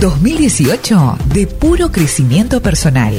2018 0.00 1.18
de 1.34 1.48
puro 1.48 1.90
crecimiento 1.90 2.62
personal. 2.62 3.14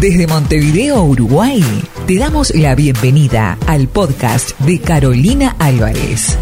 Desde 0.00 0.26
Montevideo, 0.26 1.04
Uruguay, 1.04 1.62
te 2.08 2.18
damos 2.18 2.52
la 2.52 2.74
bienvenida 2.74 3.56
al 3.68 3.86
podcast 3.86 4.58
de 4.58 4.80
Carolina 4.80 5.54
Álvarez. 5.60 6.36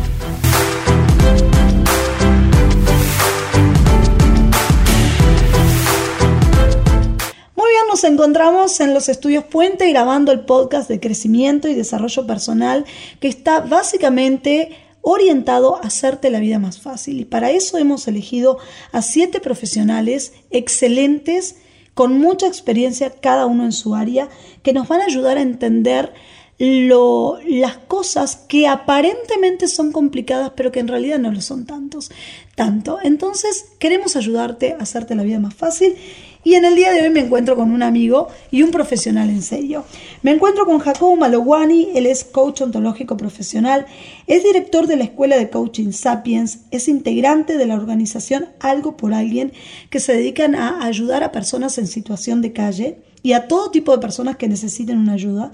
Muy 7.56 7.68
bien, 7.68 7.82
nos 7.90 8.04
encontramos 8.04 8.80
en 8.80 8.94
los 8.94 9.10
estudios 9.10 9.44
Puente 9.44 9.90
grabando 9.90 10.32
el 10.32 10.40
podcast 10.40 10.88
de 10.88 10.98
crecimiento 10.98 11.68
y 11.68 11.74
desarrollo 11.74 12.26
personal 12.26 12.86
que 13.20 13.28
está 13.28 13.60
básicamente 13.60 14.89
orientado 15.02 15.76
a 15.76 15.86
hacerte 15.86 16.30
la 16.30 16.40
vida 16.40 16.58
más 16.58 16.80
fácil. 16.80 17.20
Y 17.20 17.24
para 17.24 17.50
eso 17.50 17.78
hemos 17.78 18.06
elegido 18.08 18.58
a 18.92 19.02
siete 19.02 19.40
profesionales 19.40 20.32
excelentes, 20.50 21.56
con 21.94 22.18
mucha 22.18 22.46
experiencia 22.46 23.10
cada 23.10 23.46
uno 23.46 23.64
en 23.64 23.72
su 23.72 23.94
área, 23.94 24.28
que 24.62 24.72
nos 24.72 24.88
van 24.88 25.00
a 25.00 25.06
ayudar 25.06 25.38
a 25.38 25.42
entender 25.42 26.12
lo, 26.58 27.38
las 27.46 27.78
cosas 27.78 28.36
que 28.36 28.68
aparentemente 28.68 29.66
son 29.66 29.92
complicadas, 29.92 30.52
pero 30.54 30.70
que 30.70 30.80
en 30.80 30.88
realidad 30.88 31.18
no 31.18 31.32
lo 31.32 31.40
son 31.40 31.64
tantos, 31.64 32.10
tanto. 32.54 32.98
Entonces, 33.02 33.64
queremos 33.78 34.14
ayudarte 34.14 34.74
a 34.74 34.82
hacerte 34.82 35.14
la 35.14 35.22
vida 35.22 35.40
más 35.40 35.54
fácil 35.54 35.96
y 36.42 36.54
en 36.54 36.64
el 36.64 36.74
día 36.74 36.92
de 36.92 37.02
hoy 37.02 37.10
me 37.10 37.20
encuentro 37.20 37.56
con 37.56 37.70
un 37.70 37.82
amigo 37.82 38.28
y 38.50 38.62
un 38.62 38.70
profesional 38.70 39.28
en 39.28 39.42
serio. 39.42 39.84
Me 40.22 40.30
encuentro 40.30 40.64
con 40.64 40.78
Jacobo 40.78 41.16
Malowani, 41.16 41.90
él 41.94 42.06
es 42.06 42.24
coach 42.24 42.62
ontológico 42.62 43.16
profesional, 43.16 43.86
es 44.26 44.42
director 44.42 44.86
de 44.86 44.96
la 44.96 45.04
Escuela 45.04 45.36
de 45.36 45.50
Coaching 45.50 45.92
Sapiens, 45.92 46.60
es 46.70 46.88
integrante 46.88 47.58
de 47.58 47.66
la 47.66 47.74
organización 47.74 48.48
Algo 48.58 48.96
por 48.96 49.12
Alguien, 49.12 49.52
que 49.90 50.00
se 50.00 50.14
dedican 50.14 50.54
a 50.54 50.84
ayudar 50.84 51.22
a 51.22 51.32
personas 51.32 51.76
en 51.78 51.86
situación 51.86 52.40
de 52.40 52.52
calle 52.52 52.98
y 53.22 53.32
a 53.32 53.46
todo 53.46 53.70
tipo 53.70 53.92
de 53.92 53.98
personas 54.00 54.36
que 54.36 54.48
necesiten 54.48 54.98
una 54.98 55.12
ayuda. 55.12 55.52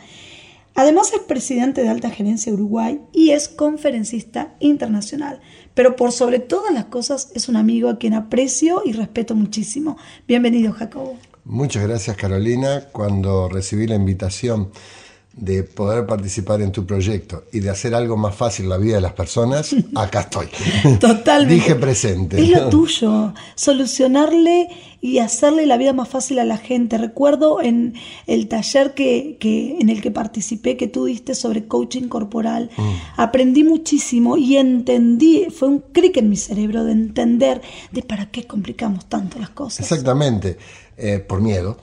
Además 0.76 1.10
es 1.14 1.20
presidente 1.20 1.82
de 1.82 1.88
Alta 1.88 2.10
Gerencia 2.10 2.52
Uruguay 2.52 3.00
y 3.10 3.30
es 3.30 3.48
conferencista 3.48 4.54
internacional. 4.60 5.40
Pero 5.72 5.96
por 5.96 6.12
sobre 6.12 6.38
todas 6.38 6.72
las 6.72 6.84
cosas 6.84 7.30
es 7.34 7.48
un 7.48 7.56
amigo 7.56 7.88
a 7.88 7.98
quien 7.98 8.12
aprecio 8.12 8.82
y 8.84 8.92
respeto 8.92 9.34
muchísimo. 9.34 9.96
Bienvenido, 10.28 10.74
Jacobo. 10.74 11.16
Muchas 11.44 11.82
gracias, 11.86 12.16
Carolina. 12.18 12.88
Cuando 12.92 13.48
recibí 13.48 13.86
la 13.86 13.94
invitación 13.94 14.70
de 15.36 15.64
poder 15.64 16.06
participar 16.06 16.62
en 16.62 16.72
tu 16.72 16.86
proyecto 16.86 17.44
y 17.52 17.60
de 17.60 17.68
hacer 17.68 17.94
algo 17.94 18.16
más 18.16 18.34
fácil 18.34 18.70
la 18.70 18.78
vida 18.78 18.96
de 18.96 19.02
las 19.02 19.12
personas, 19.12 19.76
acá 19.94 20.20
estoy. 20.20 20.48
Totalmente. 20.98 21.54
Dije 21.54 21.74
presente. 21.74 22.42
Es 22.42 22.50
lo 22.50 22.70
tuyo, 22.70 23.34
solucionarle 23.54 24.68
y 25.02 25.18
hacerle 25.18 25.66
la 25.66 25.76
vida 25.76 25.92
más 25.92 26.08
fácil 26.08 26.38
a 26.38 26.44
la 26.44 26.56
gente. 26.56 26.96
Recuerdo 26.96 27.60
en 27.60 27.94
el 28.26 28.48
taller 28.48 28.94
que, 28.94 29.36
que 29.38 29.76
en 29.78 29.90
el 29.90 30.00
que 30.00 30.10
participé 30.10 30.78
que 30.78 30.88
tú 30.88 31.04
diste 31.04 31.34
sobre 31.34 31.66
coaching 31.66 32.08
corporal, 32.08 32.70
mm. 32.74 33.20
aprendí 33.20 33.62
muchísimo 33.62 34.38
y 34.38 34.56
entendí, 34.56 35.48
fue 35.50 35.68
un 35.68 35.80
clic 35.92 36.16
en 36.16 36.30
mi 36.30 36.36
cerebro 36.36 36.82
de 36.84 36.92
entender 36.92 37.60
de 37.92 38.02
para 38.02 38.30
qué 38.30 38.46
complicamos 38.46 39.06
tanto 39.06 39.38
las 39.38 39.50
cosas. 39.50 39.80
Exactamente. 39.80 40.56
Eh, 40.98 41.18
por 41.18 41.40
miedo. 41.40 41.76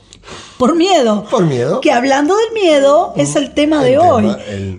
Por 0.58 0.75
miedo. 0.75 1.25
Por 1.30 1.45
miedo. 1.45 1.81
Que 1.81 1.92
hablando 1.92 2.36
del 2.36 2.53
miedo 2.53 3.14
es 3.16 3.36
el 3.36 3.53
tema 3.53 3.83
de 3.83 3.97
hoy. 4.00 4.28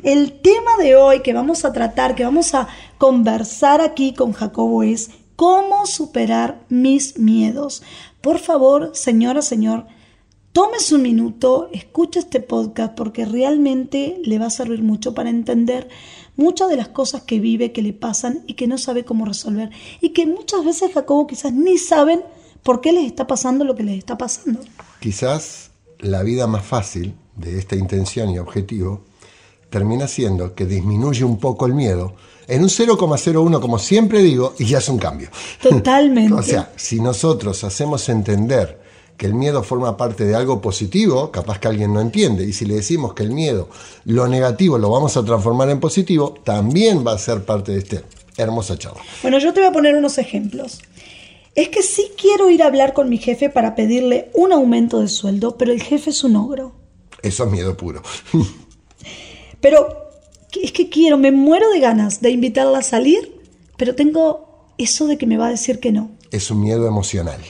el... 0.03 0.41
tema 0.41 0.77
de 0.79 0.97
hoy 0.97 1.21
que 1.21 1.33
vamos 1.33 1.65
a 1.65 1.73
tratar, 1.73 2.15
que 2.15 2.25
vamos 2.25 2.55
a 2.55 2.69
conversar 2.99 3.81
aquí 3.81 4.13
con 4.13 4.33
Jacobo 4.33 4.83
es 4.83 5.11
cómo 5.37 5.87
superar 5.87 6.61
mis 6.69 7.19
miedos. 7.19 7.83
Por 8.21 8.39
favor, 8.39 8.91
señora, 8.95 9.43
señor, 9.43 9.87
tómese 10.53 10.95
un 10.95 11.03
minuto, 11.03 11.69
escuche 11.73 12.21
este 12.21 12.41
podcast 12.41 12.95
porque 12.95 13.25
realmente 13.25 14.21
le 14.25 14.39
va 14.39 14.47
a 14.47 14.51
servir 14.51 14.83
mucho 14.83 15.15
para 15.15 15.31
entender 15.31 15.89
muchas 16.37 16.69
de 16.69 16.77
las 16.77 16.89
cosas 16.89 17.23
que 17.23 17.39
vive, 17.39 17.73
que 17.73 17.83
le 17.83 17.93
pasan 17.93 18.43
y 18.47 18.55
que 18.55 18.67
no 18.67 18.79
sabe 18.79 19.05
cómo 19.05 19.27
resolver. 19.27 19.71
Y 20.01 20.11
que 20.11 20.27
muchas 20.27 20.65
veces 20.65 20.93
Jacobo 20.93 21.27
quizás 21.27 21.53
ni 21.53 21.79
saben 21.79 22.23
por 22.65 22.81
qué 22.81 22.93
les 22.93 23.07
está 23.07 23.27
pasando 23.29 23.65
lo 23.65 23.77
que 23.77 23.85
les 23.85 23.99
está 23.99 24.19
pasando. 24.19 24.59
Quizás 24.99 25.71
la 26.01 26.23
vida 26.23 26.49
más 26.49 26.65
fácil 26.65 27.15
de 27.37 27.59
esta 27.59 27.77
intención 27.77 28.31
y 28.31 28.39
objetivo 28.39 29.03
termina 29.71 30.09
siendo 30.09 30.55
que 30.55 30.67
disminuye 30.67 31.25
un 31.25 31.39
poco 31.39 31.67
el 31.67 31.75
miedo 31.75 32.15
en 32.47 32.63
un 32.63 32.69
0,01 32.69 33.61
como 33.61 33.79
siempre 33.79 34.23
digo 34.23 34.55
y 34.59 34.67
ya 34.67 34.79
es 34.79 34.89
un 34.89 34.99
cambio. 34.99 35.29
Totalmente. 35.63 36.35
o 36.39 36.43
sea, 36.43 36.73
si 36.77 37.01
nosotros 37.01 37.63
hacemos 37.65 38.09
entender 38.09 38.83
que 39.17 39.27
el 39.27 39.35
miedo 39.35 39.63
forma 39.63 39.97
parte 39.97 40.25
de 40.25 40.35
algo 40.35 40.61
positivo, 40.61 41.31
capaz 41.31 41.59
que 41.59 41.69
alguien 41.69 41.93
no 41.93 42.01
entiende. 42.01 42.45
Y 42.45 42.53
si 42.53 42.65
le 42.65 42.75
decimos 42.75 43.15
que 43.15 43.23
el 43.23 43.31
miedo, 43.31 43.69
lo 44.07 44.27
negativo, 44.27 44.77
lo 44.77 44.91
vamos 44.91 45.17
a 45.17 45.25
transformar 45.25 45.71
en 45.71 45.79
positivo, 45.79 46.35
también 46.43 47.07
va 47.07 47.13
a 47.13 47.19
ser 47.19 47.45
parte 47.45 47.73
de 47.73 47.79
este 47.79 48.05
hermosa 48.37 48.77
charla. 48.77 49.01
Bueno, 49.23 49.39
yo 49.39 49.53
te 49.53 49.61
voy 49.61 49.69
a 49.69 49.73
poner 49.73 49.95
unos 49.95 50.19
ejemplos 50.19 50.81
es 51.55 51.69
que 51.69 51.83
sí 51.83 52.11
quiero 52.21 52.51
ir 52.51 52.63
a 52.63 52.67
hablar 52.67 52.93
con 52.93 53.09
mi 53.09 53.19
jefe 53.19 53.49
para 53.49 53.75
pedirle 53.75 54.31
un 54.35 54.53
aumento 54.53 55.01
de 55.01 55.09
sueldo, 55.09 55.57
pero 55.57 55.73
el 55.73 55.83
jefe 55.83 56.11
es 56.11 56.25
un 56.25 56.37
ogro. 56.37 56.73
Eso 57.23 57.45
es 57.45 57.51
miedo 57.51 57.77
puro. 57.77 58.03
pero 59.61 60.11
es 60.61 60.73
que 60.73 60.89
quiero, 60.89 61.17
me 61.17 61.33
muero 61.33 61.71
de 61.71 61.81
ganas 61.81 62.21
de 62.21 62.31
invitarla 62.31 62.79
a 62.79 62.83
salir, 62.83 63.41
pero 63.77 63.95
tengo 63.95 64.75
eso 64.79 65.07
de 65.07 65.17
que 65.17 65.27
me 65.27 65.37
va 65.37 65.47
a 65.47 65.51
decir 65.51 65.81
que 65.81 65.93
no. 65.93 66.11
Es 66.31 66.51
un 66.51 66.61
miedo 66.61 66.87
emocional. 66.87 67.41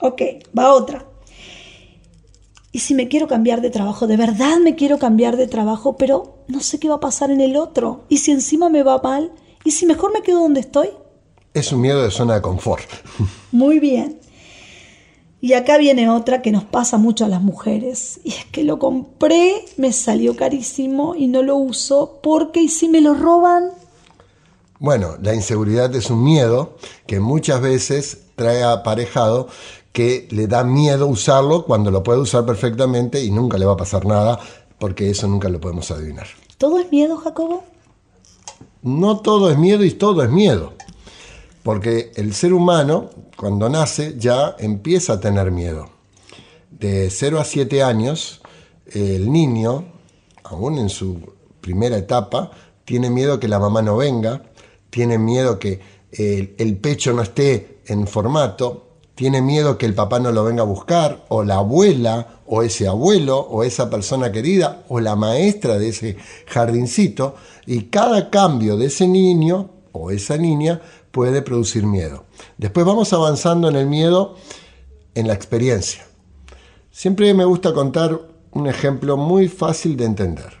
Ok, 0.00 0.22
va 0.56 0.72
otra. 0.72 1.04
Y 2.70 2.80
si 2.80 2.94
me 2.94 3.08
quiero 3.08 3.26
cambiar 3.26 3.60
de 3.60 3.70
trabajo, 3.70 4.06
de 4.06 4.16
verdad 4.16 4.58
me 4.58 4.76
quiero 4.76 4.98
cambiar 4.98 5.36
de 5.36 5.48
trabajo, 5.48 5.96
pero 5.96 6.44
no 6.46 6.60
sé 6.60 6.78
qué 6.78 6.88
va 6.88 6.96
a 6.96 7.00
pasar 7.00 7.30
en 7.30 7.40
el 7.40 7.56
otro. 7.56 8.04
Y 8.08 8.18
si 8.18 8.30
encima 8.30 8.68
me 8.68 8.84
va 8.84 9.00
mal, 9.02 9.32
y 9.64 9.72
si 9.72 9.86
mejor 9.86 10.12
me 10.12 10.22
quedo 10.22 10.40
donde 10.40 10.60
estoy. 10.60 10.90
Es 11.54 11.72
un 11.72 11.80
miedo 11.80 12.02
de 12.02 12.10
zona 12.10 12.34
de 12.34 12.42
confort. 12.42 12.84
Muy 13.52 13.78
bien. 13.80 14.18
Y 15.40 15.52
acá 15.52 15.78
viene 15.78 16.10
otra 16.10 16.42
que 16.42 16.50
nos 16.50 16.64
pasa 16.64 16.98
mucho 16.98 17.24
a 17.24 17.28
las 17.28 17.42
mujeres. 17.42 18.20
Y 18.24 18.30
es 18.30 18.44
que 18.46 18.64
lo 18.64 18.78
compré, 18.78 19.64
me 19.76 19.92
salió 19.92 20.36
carísimo 20.36 21.14
y 21.14 21.28
no 21.28 21.42
lo 21.42 21.56
uso 21.56 22.18
porque 22.22 22.60
¿y 22.60 22.68
si 22.68 22.88
me 22.88 23.00
lo 23.00 23.14
roban? 23.14 23.70
Bueno, 24.80 25.16
la 25.22 25.34
inseguridad 25.34 25.94
es 25.94 26.10
un 26.10 26.22
miedo 26.22 26.76
que 27.06 27.20
muchas 27.20 27.60
veces 27.60 28.26
trae 28.36 28.62
aparejado 28.62 29.48
que 29.92 30.28
le 30.30 30.46
da 30.46 30.62
miedo 30.62 31.06
usarlo 31.08 31.64
cuando 31.64 31.90
lo 31.90 32.02
puede 32.02 32.20
usar 32.20 32.46
perfectamente 32.46 33.24
y 33.24 33.30
nunca 33.30 33.58
le 33.58 33.66
va 33.66 33.72
a 33.72 33.76
pasar 33.76 34.06
nada 34.06 34.38
porque 34.78 35.10
eso 35.10 35.26
nunca 35.26 35.48
lo 35.48 35.60
podemos 35.60 35.90
adivinar. 35.90 36.26
¿Todo 36.56 36.78
es 36.78 36.90
miedo, 36.92 37.16
Jacobo? 37.16 37.64
No 38.82 39.18
todo 39.18 39.50
es 39.50 39.58
miedo 39.58 39.84
y 39.84 39.90
todo 39.90 40.22
es 40.22 40.30
miedo. 40.30 40.72
Porque 41.68 42.12
el 42.14 42.32
ser 42.32 42.54
humano, 42.54 43.10
cuando 43.36 43.68
nace, 43.68 44.14
ya 44.16 44.56
empieza 44.58 45.12
a 45.12 45.20
tener 45.20 45.50
miedo. 45.50 45.90
De 46.70 47.10
0 47.10 47.38
a 47.38 47.44
7 47.44 47.82
años, 47.82 48.40
el 48.86 49.30
niño, 49.30 49.84
aún 50.44 50.78
en 50.78 50.88
su 50.88 51.20
primera 51.60 51.98
etapa, 51.98 52.52
tiene 52.86 53.10
miedo 53.10 53.38
que 53.38 53.48
la 53.48 53.58
mamá 53.58 53.82
no 53.82 53.98
venga, 53.98 54.44
tiene 54.88 55.18
miedo 55.18 55.58
que 55.58 55.80
el, 56.10 56.54
el 56.56 56.78
pecho 56.78 57.12
no 57.12 57.20
esté 57.20 57.80
en 57.84 58.06
formato, 58.06 58.86
tiene 59.14 59.42
miedo 59.42 59.76
que 59.76 59.84
el 59.84 59.92
papá 59.92 60.20
no 60.20 60.32
lo 60.32 60.44
venga 60.44 60.62
a 60.62 60.64
buscar, 60.64 61.26
o 61.28 61.44
la 61.44 61.56
abuela, 61.56 62.40
o 62.46 62.62
ese 62.62 62.88
abuelo, 62.88 63.40
o 63.40 63.62
esa 63.62 63.90
persona 63.90 64.32
querida, 64.32 64.86
o 64.88 65.00
la 65.00 65.16
maestra 65.16 65.76
de 65.76 65.90
ese 65.90 66.16
jardincito, 66.46 67.34
y 67.66 67.90
cada 67.90 68.30
cambio 68.30 68.78
de 68.78 68.86
ese 68.86 69.06
niño 69.06 69.68
o 69.92 70.10
esa 70.10 70.36
niña 70.36 70.80
puede 71.18 71.42
producir 71.42 71.84
miedo. 71.84 72.26
Después 72.58 72.86
vamos 72.86 73.12
avanzando 73.12 73.68
en 73.68 73.74
el 73.74 73.86
miedo 73.88 74.36
en 75.16 75.26
la 75.26 75.34
experiencia. 75.34 76.06
Siempre 76.92 77.34
me 77.34 77.44
gusta 77.44 77.74
contar 77.74 78.20
un 78.52 78.68
ejemplo 78.68 79.16
muy 79.16 79.48
fácil 79.48 79.96
de 79.96 80.04
entender. 80.04 80.52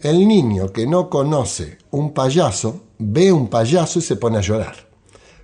El 0.00 0.26
niño 0.26 0.72
que 0.72 0.86
no 0.86 1.10
conoce 1.10 1.76
un 1.90 2.14
payaso 2.14 2.80
ve 2.96 3.30
un 3.30 3.48
payaso 3.48 3.98
y 3.98 4.02
se 4.02 4.16
pone 4.16 4.38
a 4.38 4.40
llorar, 4.40 4.74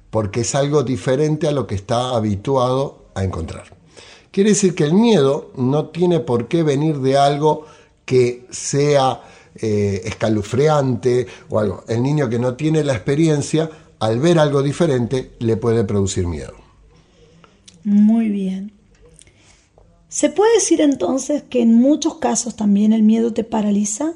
porque 0.08 0.40
es 0.40 0.54
algo 0.54 0.82
diferente 0.82 1.46
a 1.46 1.52
lo 1.52 1.66
que 1.66 1.74
está 1.74 2.16
habituado 2.16 3.10
a 3.14 3.24
encontrar. 3.24 3.64
Quiere 4.30 4.48
decir 4.48 4.74
que 4.74 4.84
el 4.84 4.94
miedo 4.94 5.50
no 5.56 5.88
tiene 5.88 6.20
por 6.20 6.48
qué 6.48 6.62
venir 6.62 7.00
de 7.00 7.18
algo 7.18 7.66
que 8.06 8.46
sea 8.48 9.20
eh, 9.54 10.00
escalofriante 10.06 11.26
o 11.50 11.58
algo. 11.58 11.84
El 11.88 12.02
niño 12.02 12.30
que 12.30 12.38
no 12.38 12.54
tiene 12.54 12.82
la 12.84 12.94
experiencia 12.94 13.68
al 13.98 14.20
ver 14.20 14.38
algo 14.38 14.62
diferente 14.62 15.32
le 15.38 15.56
puede 15.56 15.84
producir 15.84 16.26
miedo. 16.26 16.54
Muy 17.84 18.28
bien. 18.28 18.72
¿Se 20.08 20.31
puede 20.31 20.54
decir 20.54 20.81
entonces 20.81 21.43
que 21.43 21.62
en 21.62 21.75
muchos 21.75 22.16
casos 22.16 22.56
también 22.56 22.93
el 22.93 23.02
miedo 23.02 23.32
te 23.32 23.44
paraliza? 23.44 24.14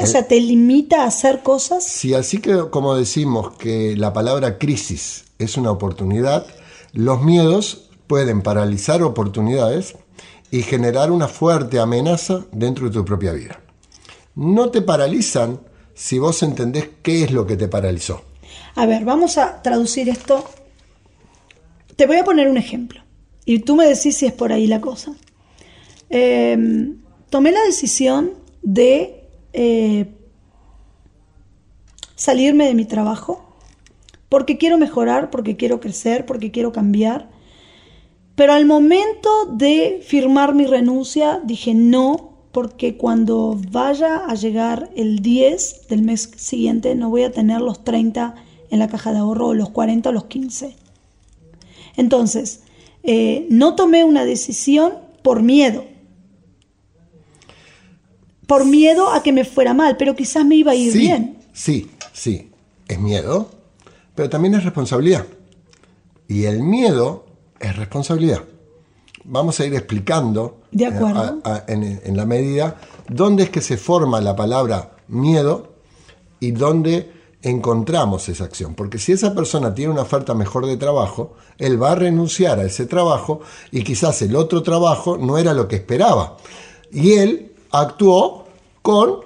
O 0.00 0.06
sea, 0.06 0.26
¿te 0.26 0.40
limita 0.40 1.02
a 1.02 1.06
hacer 1.06 1.42
cosas? 1.42 1.84
Sí, 1.84 2.14
así 2.14 2.38
que 2.38 2.70
como 2.70 2.94
decimos 2.94 3.52
que 3.58 3.94
la 3.96 4.12
palabra 4.12 4.56
crisis 4.58 5.24
es 5.38 5.56
una 5.56 5.70
oportunidad, 5.70 6.46
Los 6.94 7.22
miedos 7.22 7.90
pueden 8.06 8.42
paralizar 8.42 9.02
oportunidades 9.02 9.94
y 10.50 10.62
generar 10.62 11.10
una 11.10 11.26
fuerte 11.26 11.78
amenaza 11.78 12.44
dentro 12.52 12.86
de 12.86 12.92
tu 12.92 13.04
propia 13.04 13.32
vida. 13.32 13.60
No 14.34 14.70
te 14.70 14.82
paralizan 14.82 15.60
si 15.94 16.18
vos 16.18 16.42
entendés 16.42 16.90
qué 17.02 17.24
es 17.24 17.30
lo 17.30 17.46
que 17.46 17.56
te 17.56 17.68
paralizó. 17.68 18.20
A 18.74 18.86
ver, 18.86 19.04
vamos 19.04 19.38
a 19.38 19.62
traducir 19.62 20.08
esto. 20.08 20.44
Te 21.96 22.06
voy 22.06 22.16
a 22.16 22.24
poner 22.24 22.48
un 22.48 22.56
ejemplo 22.56 23.02
y 23.44 23.58
tú 23.60 23.76
me 23.76 23.86
decís 23.86 24.16
si 24.16 24.26
es 24.26 24.32
por 24.32 24.52
ahí 24.52 24.66
la 24.66 24.80
cosa. 24.80 25.12
Eh, 26.08 26.94
tomé 27.28 27.52
la 27.52 27.62
decisión 27.62 28.32
de 28.62 29.28
eh, 29.52 30.06
salirme 32.14 32.66
de 32.66 32.74
mi 32.74 32.84
trabajo 32.84 33.56
porque 34.28 34.56
quiero 34.56 34.78
mejorar, 34.78 35.30
porque 35.30 35.56
quiero 35.56 35.80
crecer, 35.80 36.24
porque 36.24 36.50
quiero 36.50 36.72
cambiar. 36.72 37.28
Pero 38.34 38.54
al 38.54 38.64
momento 38.64 39.28
de 39.52 40.00
firmar 40.02 40.54
mi 40.54 40.64
renuncia 40.64 41.42
dije 41.44 41.74
no, 41.74 42.32
porque 42.52 42.96
cuando 42.96 43.58
vaya 43.70 44.24
a 44.26 44.34
llegar 44.34 44.90
el 44.96 45.20
10 45.20 45.88
del 45.88 46.02
mes 46.02 46.30
siguiente 46.36 46.94
no 46.94 47.10
voy 47.10 47.24
a 47.24 47.32
tener 47.32 47.60
los 47.60 47.84
30 47.84 48.34
en 48.72 48.80
la 48.80 48.88
caja 48.88 49.12
de 49.12 49.18
ahorro, 49.18 49.48
o 49.48 49.54
los 49.54 49.70
40 49.70 50.08
o 50.08 50.12
los 50.12 50.24
15. 50.24 50.74
Entonces, 51.96 52.62
eh, 53.04 53.46
no 53.50 53.76
tomé 53.76 54.02
una 54.02 54.24
decisión 54.24 54.94
por 55.22 55.42
miedo. 55.42 55.84
Por 58.46 58.64
miedo 58.64 59.10
a 59.10 59.22
que 59.22 59.32
me 59.32 59.44
fuera 59.44 59.72
mal, 59.74 59.96
pero 59.96 60.14
quizás 60.16 60.44
me 60.44 60.56
iba 60.56 60.72
a 60.72 60.74
ir 60.74 60.92
Sí, 60.92 60.98
bien. 60.98 61.38
Sí, 61.52 61.90
sí, 62.12 62.50
es 62.88 62.98
miedo, 62.98 63.50
pero 64.14 64.28
también 64.28 64.54
es 64.54 64.64
responsabilidad. 64.64 65.26
Y 66.28 66.44
el 66.44 66.62
miedo 66.62 67.26
es 67.60 67.76
responsabilidad. 67.76 68.42
Vamos 69.24 69.60
a 69.60 69.66
ir 69.66 69.74
explicando 69.74 70.62
De 70.72 70.86
acuerdo. 70.86 71.40
a- 71.44 71.54
a- 71.54 71.64
en, 71.68 72.00
en 72.04 72.16
la 72.16 72.26
medida 72.26 72.76
dónde 73.08 73.44
es 73.44 73.50
que 73.50 73.60
se 73.60 73.76
forma 73.76 74.20
la 74.20 74.34
palabra 74.34 74.96
miedo 75.08 75.74
y 76.40 76.50
dónde 76.50 77.12
encontramos 77.42 78.28
esa 78.28 78.44
acción. 78.44 78.74
Porque 78.74 78.98
si 78.98 79.12
esa 79.12 79.34
persona 79.34 79.74
tiene 79.74 79.92
una 79.92 80.02
oferta 80.02 80.34
mejor 80.34 80.66
de 80.66 80.76
trabajo, 80.76 81.34
él 81.58 81.82
va 81.82 81.92
a 81.92 81.94
renunciar 81.94 82.58
a 82.60 82.64
ese 82.64 82.86
trabajo 82.86 83.40
y 83.70 83.82
quizás 83.84 84.22
el 84.22 84.36
otro 84.36 84.62
trabajo 84.62 85.16
no 85.18 85.38
era 85.38 85.52
lo 85.52 85.68
que 85.68 85.76
esperaba. 85.76 86.36
Y 86.92 87.12
él 87.12 87.52
actuó 87.70 88.44
con 88.82 89.20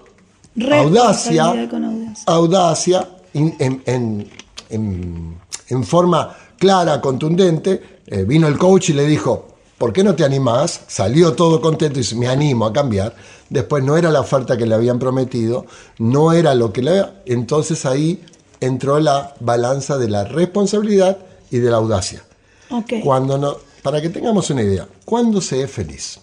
audacia, 0.80 1.68
con 1.70 1.84
audacia. 1.84 2.24
audacia 2.26 3.08
in- 3.34 3.54
en, 3.58 3.82
en- 3.86 4.30
en- 4.70 5.38
en 5.68 5.84
forma 5.84 6.34
clara, 6.58 7.00
contundente. 7.00 8.00
Eh, 8.06 8.22
vino 8.24 8.46
el 8.48 8.56
coach 8.56 8.90
y 8.90 8.92
le 8.94 9.04
dijo, 9.06 9.46
¿por 9.76 9.92
qué 9.92 10.02
no 10.04 10.14
te 10.14 10.24
animás? 10.24 10.80
Salió 10.86 11.34
todo 11.34 11.60
contento 11.60 11.98
y 11.98 12.02
dice, 12.02 12.14
me 12.16 12.28
animo 12.28 12.64
a 12.66 12.72
cambiar. 12.72 13.14
Después 13.50 13.84
no 13.84 13.96
era 13.96 14.10
la 14.10 14.20
oferta 14.20 14.56
que 14.56 14.66
le 14.66 14.74
habían 14.74 14.98
prometido, 14.98 15.66
no 15.98 16.32
era 16.32 16.54
lo 16.54 16.72
que 16.72 16.82
le... 16.82 17.04
Entonces 17.26 17.86
ahí 17.86 18.24
entró 18.60 18.98
la 18.98 19.34
balanza 19.40 19.98
de 19.98 20.08
la 20.08 20.24
responsabilidad 20.24 21.18
y 21.50 21.58
de 21.58 21.70
la 21.70 21.76
audacia. 21.76 22.22
Ok. 22.70 22.94
Cuando 23.04 23.38
no, 23.38 23.56
para 23.82 24.00
que 24.02 24.08
tengamos 24.08 24.50
una 24.50 24.62
idea, 24.62 24.88
¿cuándo 25.04 25.40
se 25.40 25.62
es 25.62 25.70
feliz? 25.70 26.18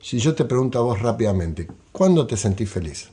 Si 0.00 0.18
yo 0.18 0.34
te 0.34 0.44
pregunto 0.44 0.78
a 0.78 0.82
vos 0.82 1.00
rápidamente, 1.00 1.68
¿cuándo 1.92 2.26
te 2.26 2.36
sentís 2.36 2.70
feliz? 2.70 3.10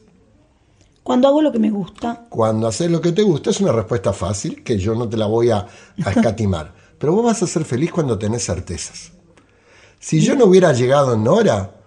Cuando 1.03 1.27
hago 1.27 1.41
lo 1.41 1.51
que 1.51 1.59
me 1.59 1.71
gusta, 1.71 2.27
Cuando 2.29 2.67
haces 2.67 2.91
lo 2.91 3.01
que 3.01 3.11
te 3.11 3.23
gusta 3.23 3.49
es 3.49 3.59
una 3.59 3.71
respuesta 3.71 4.13
fácil 4.13 4.63
que 4.63 4.77
yo 4.77 4.93
no 4.93 5.09
te 5.09 5.17
la 5.17 5.25
voy 5.25 5.49
a, 5.49 5.67
a 6.05 6.11
escatimar. 6.11 6.73
Pero 6.97 7.13
vos 7.13 7.25
vas 7.25 7.41
a 7.41 7.47
ser 7.47 7.65
feliz 7.65 7.91
cuando 7.91 8.17
tenés 8.19 8.45
certezas. 8.45 9.11
Si 9.99 10.21
yo 10.21 10.35
no 10.35 10.45
hubiera 10.45 10.71
llegado 10.73 11.13
en 11.15 11.27
hora, 11.27 11.80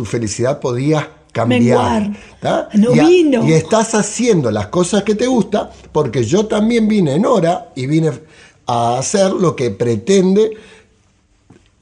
tu 0.00 0.06
felicidad 0.06 0.60
podía 0.60 1.10
cambiar. 1.30 2.10
No 2.72 2.94
y, 2.94 2.98
a- 3.00 3.06
vino. 3.06 3.46
y 3.46 3.52
estás 3.52 3.94
haciendo 3.94 4.50
las 4.50 4.68
cosas 4.68 5.02
que 5.02 5.14
te 5.14 5.26
gustan 5.26 5.68
porque 5.92 6.24
yo 6.24 6.46
también 6.46 6.88
vine 6.88 7.16
en 7.16 7.26
hora 7.26 7.70
y 7.76 7.84
vine 7.86 8.12
a 8.64 8.96
hacer 8.96 9.30
lo 9.30 9.54
que 9.54 9.70
pretende 9.70 10.56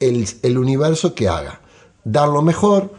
el, 0.01 0.27
el 0.41 0.57
universo 0.57 1.15
que 1.15 1.29
haga. 1.29 1.61
Dar 2.03 2.27
lo 2.27 2.41
mejor, 2.41 2.93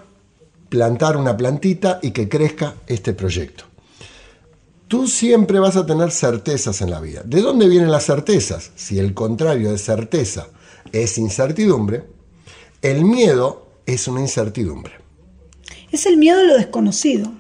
plantar 0.71 1.19
una 1.19 1.37
plantita 1.37 1.99
y 2.01 2.13
que 2.13 2.27
crezca 2.27 2.77
este 2.87 3.13
proyecto. 3.13 3.65
Tú 4.89 5.07
siempre 5.07 5.59
vas 5.59 5.77
a 5.77 5.85
tener 5.85 6.11
certezas 6.13 6.81
en 6.81 6.91
la 6.91 7.01
vida. 7.01 7.21
¿De 7.27 7.43
dónde 7.43 7.69
vienen 7.69 7.91
las 7.91 8.07
certezas? 8.07 8.71
Si 8.75 8.99
el 8.99 9.13
contrario 9.13 9.71
de 9.71 9.77
certeza 9.77 10.47
es 10.93 11.19
incertidumbre, 11.19 12.05
el 12.81 13.05
miedo 13.05 13.67
es 13.85 14.09
una 14.09 14.21
incertidumbre. 14.23 15.00
Es 15.93 16.07
el 16.07 16.17
miedo 16.17 16.41
a 16.41 16.45
lo 16.45 16.57
desconocido. 16.57 17.33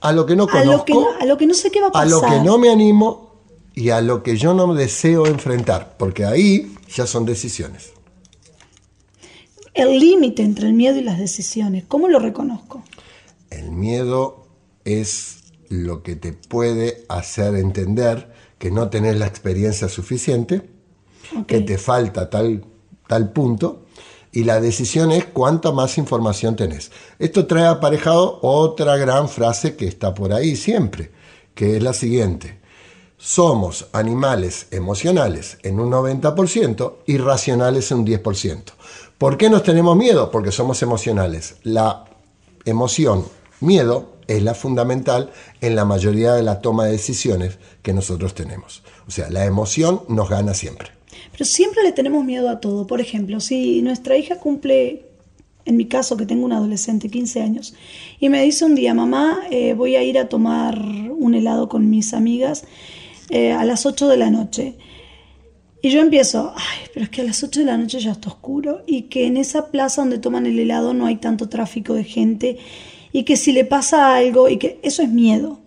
A 0.00 0.12
lo 0.12 0.26
que 0.26 0.36
no 0.36 0.44
A 0.44 0.48
conozco, 0.48 0.70
lo 0.72 0.84
que 0.84 0.94
no, 0.94 1.06
a 1.20 1.24
lo 1.26 1.36
que 1.36 1.46
no 1.46 1.54
sé 1.54 1.70
qué 1.70 1.80
va 1.80 1.86
a 1.86 1.88
a 1.88 1.92
pasar. 1.92 2.08
lo 2.10 2.20
que 2.20 2.40
no 2.40 2.58
me 2.58 2.70
animo 2.70 3.34
y 3.74 3.90
a 3.90 4.00
lo 4.00 4.22
que 4.22 4.36
yo 4.36 4.54
no 4.54 4.74
deseo 4.74 5.26
enfrentar, 5.26 5.96
porque 5.98 6.24
ahí 6.24 6.74
ya 6.94 7.06
son 7.06 7.24
decisiones. 7.24 7.92
El 9.74 9.98
límite 9.98 10.42
entre 10.42 10.66
el 10.66 10.74
miedo 10.74 10.96
y 10.98 11.02
las 11.02 11.18
decisiones, 11.18 11.84
¿cómo 11.86 12.08
lo 12.08 12.18
reconozco? 12.18 12.82
El 13.50 13.70
miedo 13.70 14.46
es 14.84 15.38
lo 15.68 16.02
que 16.02 16.16
te 16.16 16.32
puede 16.32 17.04
hacer 17.08 17.54
entender 17.54 18.32
que 18.58 18.70
no 18.70 18.88
tenés 18.90 19.16
la 19.16 19.26
experiencia 19.26 19.88
suficiente, 19.88 20.68
que 21.46 21.60
te 21.60 21.78
falta 21.78 22.28
tal, 22.30 22.64
tal 23.06 23.32
punto, 23.32 23.84
y 24.38 24.44
la 24.44 24.60
decisión 24.60 25.10
es 25.10 25.24
cuánta 25.24 25.72
más 25.72 25.98
información 25.98 26.54
tenés. 26.54 26.92
Esto 27.18 27.48
trae 27.48 27.66
aparejado 27.66 28.38
otra 28.42 28.96
gran 28.96 29.28
frase 29.28 29.74
que 29.74 29.88
está 29.88 30.14
por 30.14 30.32
ahí 30.32 30.54
siempre, 30.54 31.10
que 31.56 31.76
es 31.76 31.82
la 31.82 31.92
siguiente. 31.92 32.60
Somos 33.16 33.88
animales 33.90 34.68
emocionales 34.70 35.58
en 35.64 35.80
un 35.80 35.90
90% 35.90 36.98
y 37.04 37.18
racionales 37.18 37.90
en 37.90 37.98
un 37.98 38.06
10%. 38.06 38.62
¿Por 39.18 39.36
qué 39.38 39.50
nos 39.50 39.64
tenemos 39.64 39.96
miedo? 39.96 40.30
Porque 40.30 40.52
somos 40.52 40.82
emocionales. 40.82 41.56
La 41.64 42.04
emoción, 42.64 43.24
miedo, 43.58 44.12
es 44.28 44.40
la 44.40 44.54
fundamental 44.54 45.32
en 45.60 45.74
la 45.74 45.84
mayoría 45.84 46.34
de 46.34 46.44
la 46.44 46.60
toma 46.60 46.84
de 46.84 46.92
decisiones 46.92 47.58
que 47.82 47.92
nosotros 47.92 48.34
tenemos. 48.34 48.84
O 49.08 49.10
sea, 49.10 49.30
la 49.30 49.46
emoción 49.46 50.02
nos 50.06 50.30
gana 50.30 50.54
siempre. 50.54 50.97
Pero 51.32 51.44
siempre 51.44 51.82
le 51.82 51.92
tenemos 51.92 52.24
miedo 52.24 52.48
a 52.48 52.60
todo. 52.60 52.86
Por 52.86 53.00
ejemplo, 53.00 53.40
si 53.40 53.82
nuestra 53.82 54.16
hija 54.16 54.36
cumple, 54.36 55.06
en 55.64 55.76
mi 55.76 55.86
caso 55.86 56.16
que 56.16 56.26
tengo 56.26 56.44
un 56.44 56.52
adolescente, 56.52 57.08
15 57.08 57.42
años, 57.42 57.74
y 58.18 58.28
me 58.28 58.42
dice 58.42 58.64
un 58.64 58.74
día, 58.74 58.94
mamá, 58.94 59.40
eh, 59.50 59.74
voy 59.74 59.96
a 59.96 60.02
ir 60.02 60.18
a 60.18 60.28
tomar 60.28 60.78
un 60.80 61.34
helado 61.34 61.68
con 61.68 61.90
mis 61.90 62.14
amigas 62.14 62.64
eh, 63.30 63.52
a 63.52 63.64
las 63.64 63.86
8 63.86 64.08
de 64.08 64.16
la 64.16 64.30
noche. 64.30 64.74
Y 65.80 65.90
yo 65.90 66.00
empiezo, 66.00 66.52
ay, 66.56 66.88
pero 66.92 67.04
es 67.04 67.10
que 67.10 67.20
a 67.20 67.24
las 67.24 67.42
8 67.42 67.60
de 67.60 67.66
la 67.66 67.76
noche 67.76 68.00
ya 68.00 68.12
está 68.12 68.28
oscuro 68.28 68.82
y 68.86 69.02
que 69.02 69.26
en 69.26 69.36
esa 69.36 69.70
plaza 69.70 70.02
donde 70.02 70.18
toman 70.18 70.46
el 70.46 70.58
helado 70.58 70.92
no 70.92 71.06
hay 71.06 71.16
tanto 71.16 71.48
tráfico 71.48 71.94
de 71.94 72.04
gente 72.04 72.58
y 73.12 73.22
que 73.22 73.36
si 73.36 73.52
le 73.52 73.64
pasa 73.64 74.16
algo 74.16 74.48
y 74.48 74.56
que 74.56 74.80
eso 74.82 75.02
es 75.02 75.08
miedo. 75.08 75.60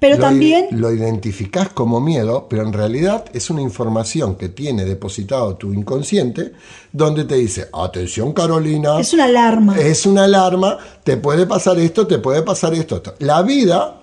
Pero 0.00 0.16
lo, 0.16 0.22
también... 0.22 0.68
Lo 0.72 0.92
identificás 0.92 1.70
como 1.70 2.00
miedo, 2.00 2.46
pero 2.48 2.62
en 2.62 2.72
realidad 2.72 3.24
es 3.32 3.50
una 3.50 3.62
información 3.62 4.36
que 4.36 4.48
tiene 4.48 4.84
depositado 4.84 5.56
tu 5.56 5.72
inconsciente, 5.72 6.52
donde 6.92 7.24
te 7.24 7.34
dice, 7.34 7.68
atención 7.72 8.32
Carolina, 8.32 9.00
Es 9.00 9.12
una 9.12 9.24
alarma. 9.24 9.78
es 9.78 10.06
una 10.06 10.24
alarma, 10.24 10.78
te 11.02 11.16
puede 11.16 11.46
pasar 11.46 11.78
esto, 11.78 12.06
te 12.06 12.18
puede 12.18 12.42
pasar 12.42 12.74
esto. 12.74 12.96
esto". 12.96 13.14
La 13.18 13.42
vida 13.42 14.00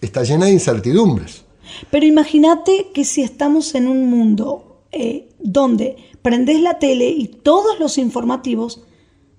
está 0.00 0.22
llena 0.22 0.46
de 0.46 0.52
incertidumbres. 0.52 1.42
Pero 1.90 2.06
imagínate 2.06 2.88
que 2.94 3.04
si 3.04 3.22
estamos 3.22 3.74
en 3.74 3.88
un 3.88 4.10
mundo 4.10 4.82
eh, 4.92 5.28
donde 5.40 5.96
prendes 6.22 6.60
la 6.60 6.78
tele 6.78 7.08
y 7.08 7.26
todos 7.26 7.80
los 7.80 7.98
informativos, 7.98 8.82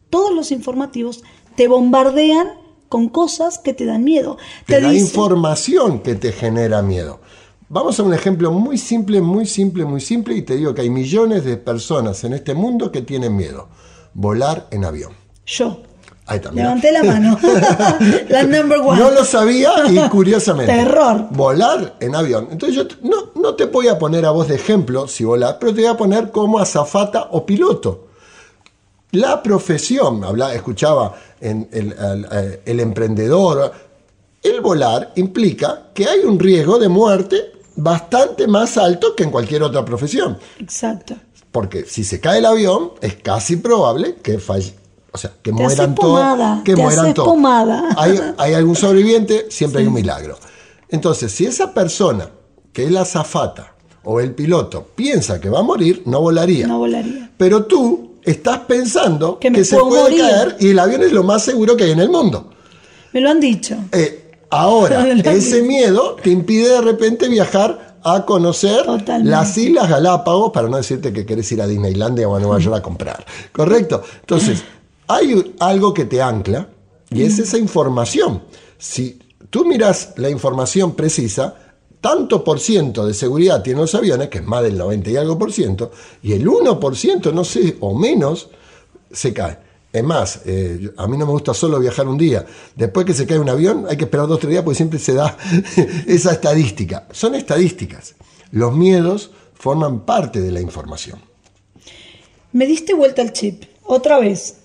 todos 0.09 0.33
los 0.33 0.51
informativos 0.51 1.23
te 1.55 1.67
bombardean 1.67 2.62
con 2.93 3.09
cosas 3.09 3.57
que 3.57 3.73
te 3.73 3.87
dan 3.87 4.03
miedo. 4.03 4.37
Te, 4.67 4.79
da 4.79 4.93
información 4.93 6.01
que 6.01 6.13
te 6.13 6.31
genera 6.31 6.83
miedo. 6.83 7.21
Vamos 7.67 7.99
a 7.99 8.03
un 8.03 8.13
ejemplo 8.13 8.51
muy 8.51 8.77
simple, 8.77 9.19
muy 9.19 9.47
simple, 9.47 9.83
muy 9.83 9.99
simple, 9.99 10.35
y 10.35 10.43
te 10.43 10.55
digo 10.55 10.75
que 10.75 10.81
hay 10.81 10.91
millones 10.91 11.43
de 11.43 11.57
personas 11.57 12.23
en 12.23 12.33
este 12.33 12.53
mundo 12.53 12.91
que 12.91 13.01
tienen 13.01 13.35
miedo. 13.35 13.67
Volar 14.13 14.67
en 14.69 14.85
avión. 14.85 15.11
Yo. 15.43 15.81
Ahí 16.27 16.39
también. 16.39 16.67
Levanté 16.67 16.91
la 16.91 17.03
mano. 17.03 17.39
la 18.29 18.43
number 18.43 18.79
one. 18.79 18.99
No 18.99 19.09
lo 19.09 19.25
sabía 19.25 19.71
y 19.89 19.97
curiosamente. 20.09 20.71
Terror. 20.71 21.29
Volar 21.31 21.95
en 21.99 22.13
avión. 22.13 22.49
Entonces 22.51 22.77
yo 22.77 22.83
no, 23.01 23.31
no 23.41 23.55
te 23.55 23.65
voy 23.65 23.87
a 23.87 23.97
poner 23.97 24.23
a 24.23 24.29
vos 24.29 24.47
de 24.47 24.53
ejemplo 24.53 25.07
si 25.07 25.23
volar, 25.23 25.57
pero 25.59 25.73
te 25.73 25.81
voy 25.81 25.89
a 25.89 25.97
poner 25.97 26.29
como 26.29 26.59
azafata 26.59 27.29
o 27.31 27.43
piloto. 27.43 28.09
La 29.13 29.41
profesión, 29.43 30.23
habla, 30.23 30.55
escuchaba 30.55 31.13
en 31.43 31.67
el, 31.71 31.93
al- 31.99 32.27
eh, 32.31 32.61
el 32.65 32.79
emprendedor, 32.79 33.71
el 34.41 34.61
volar 34.61 35.11
implica 35.15 35.89
que 35.93 36.07
hay 36.07 36.19
un 36.21 36.39
riesgo 36.39 36.79
de 36.79 36.89
muerte 36.89 37.51
bastante 37.75 38.47
más 38.47 38.77
alto 38.77 39.15
que 39.15 39.23
en 39.23 39.31
cualquier 39.31 39.63
otra 39.63 39.83
profesión. 39.85 40.37
Exacto. 40.59 41.15
Porque 41.51 41.85
si 41.85 42.03
se 42.03 42.19
cae 42.19 42.39
el 42.39 42.45
avión, 42.45 42.91
es 43.01 43.15
casi 43.15 43.57
probable 43.57 44.15
que 44.23 44.39
falle. 44.39 44.73
O 45.11 45.17
sea, 45.17 45.29
que 45.43 45.51
Te 45.51 45.51
mueran 45.51 45.93
todos. 45.93 46.63
Que 46.63 46.73
te 46.75 46.81
mueran 46.81 47.13
todos. 47.13 47.27
Hay, 47.97 48.19
hay 48.37 48.53
algún 48.55 48.75
sobreviviente, 48.75 49.45
siempre 49.49 49.81
hay 49.81 49.87
un 49.87 49.93
milagro. 49.93 50.37
Entonces, 50.89 51.31
si 51.31 51.45
esa 51.45 51.73
persona, 51.73 52.29
que 52.71 52.85
es 52.85 52.91
la 52.91 53.01
azafata 53.01 53.75
o 54.03 54.19
el 54.19 54.33
piloto, 54.33 54.87
piensa 54.95 55.39
que 55.39 55.49
va 55.49 55.59
a 55.59 55.63
morir, 55.63 56.01
no 56.05 56.21
volaría. 56.21 56.65
No 56.67 56.79
volaría. 56.79 57.29
Pero 57.37 57.65
tú 57.65 58.12
estás 58.25 58.59
pensando 58.59 59.39
Que 59.39 59.63
se 59.63 59.77
puede 59.77 60.03
morir. 60.03 60.21
caer 60.21 60.55
y 60.59 60.69
el 60.69 60.79
avión 60.79 61.03
es 61.03 61.11
lo 61.11 61.23
más 61.23 61.43
seguro 61.43 61.75
que 61.75 61.85
hay 61.85 61.91
en 61.91 61.99
el 61.99 62.09
mundo. 62.09 62.49
Me 63.11 63.21
lo 63.21 63.29
han 63.29 63.39
dicho. 63.39 63.75
Eh, 63.91 64.31
ahora, 64.49 65.07
ese 65.25 65.61
miedo 65.61 66.15
te 66.21 66.29
impide 66.29 66.69
de 66.69 66.81
repente 66.81 67.27
viajar 67.27 67.97
a 68.03 68.25
conocer 68.25 68.83
Totalmente. 68.85 69.29
las 69.29 69.57
Islas 69.57 69.89
Galápagos, 69.89 70.51
para 70.51 70.67
no 70.67 70.75
decirte 70.77 71.13
que 71.13 71.25
querés 71.25 71.49
ir 71.53 71.61
a 71.61 71.67
Disneylandia 71.67 72.27
o 72.27 72.35
a 72.35 72.39
Nueva 72.39 72.59
York 72.59 72.75
a 72.77 72.81
comprar. 72.81 73.25
¿Correcto? 73.51 74.03
Entonces, 74.21 74.63
hay 75.07 75.53
algo 75.59 75.93
que 75.93 76.05
te 76.05 76.21
ancla 76.21 76.67
y 77.09 77.23
es 77.23 77.39
esa 77.39 77.57
información. 77.57 78.41
Si 78.77 79.19
tú 79.49 79.63
miras 79.65 80.13
la 80.17 80.29
información 80.29 80.95
precisa, 80.95 81.55
tanto 82.03 82.43
por 82.43 82.59
ciento 82.59 83.07
de 83.07 83.13
seguridad 83.13 83.63
tienen 83.63 83.79
los 83.79 83.95
aviones, 83.95 84.27
que 84.27 84.39
es 84.39 84.43
más 84.43 84.61
del 84.61 84.77
90 84.77 85.09
y 85.09 85.15
algo 85.15 85.39
por 85.39 85.53
ciento, 85.53 85.89
y 86.21 86.33
el 86.33 86.45
1%, 86.45 87.31
no 87.31 87.45
sé, 87.45 87.77
o 87.79 87.97
menos, 87.97 88.49
se 89.09 89.33
cae. 89.33 89.57
Es 89.93 90.03
más, 90.03 90.41
eh, 90.43 90.91
a 90.97 91.07
mí 91.07 91.17
no 91.17 91.25
me 91.25 91.31
gusta 91.31 91.53
solo 91.53 91.79
viajar 91.79 92.05
un 92.09 92.17
día. 92.17 92.45
Después 92.75 93.05
que 93.05 93.13
se 93.13 93.25
cae 93.25 93.39
un 93.39 93.47
avión, 93.47 93.85
hay 93.87 93.95
que 93.95 94.03
esperar 94.03 94.27
dos 94.27 94.35
o 94.35 94.39
tres 94.39 94.51
días 94.51 94.63
porque 94.65 94.75
siempre 94.75 94.99
se 94.99 95.13
da 95.13 95.37
esa 96.05 96.33
estadística. 96.33 97.07
Son 97.13 97.35
estadísticas. 97.35 98.15
Los 98.51 98.75
miedos 98.75 99.31
forman 99.53 100.01
parte 100.01 100.41
de 100.41 100.51
la 100.51 100.59
información. 100.59 101.21
Me 102.51 102.65
diste 102.65 102.93
vuelta 102.93 103.21
el 103.21 103.31
chip, 103.31 103.63
otra 103.85 104.19
vez. 104.19 104.57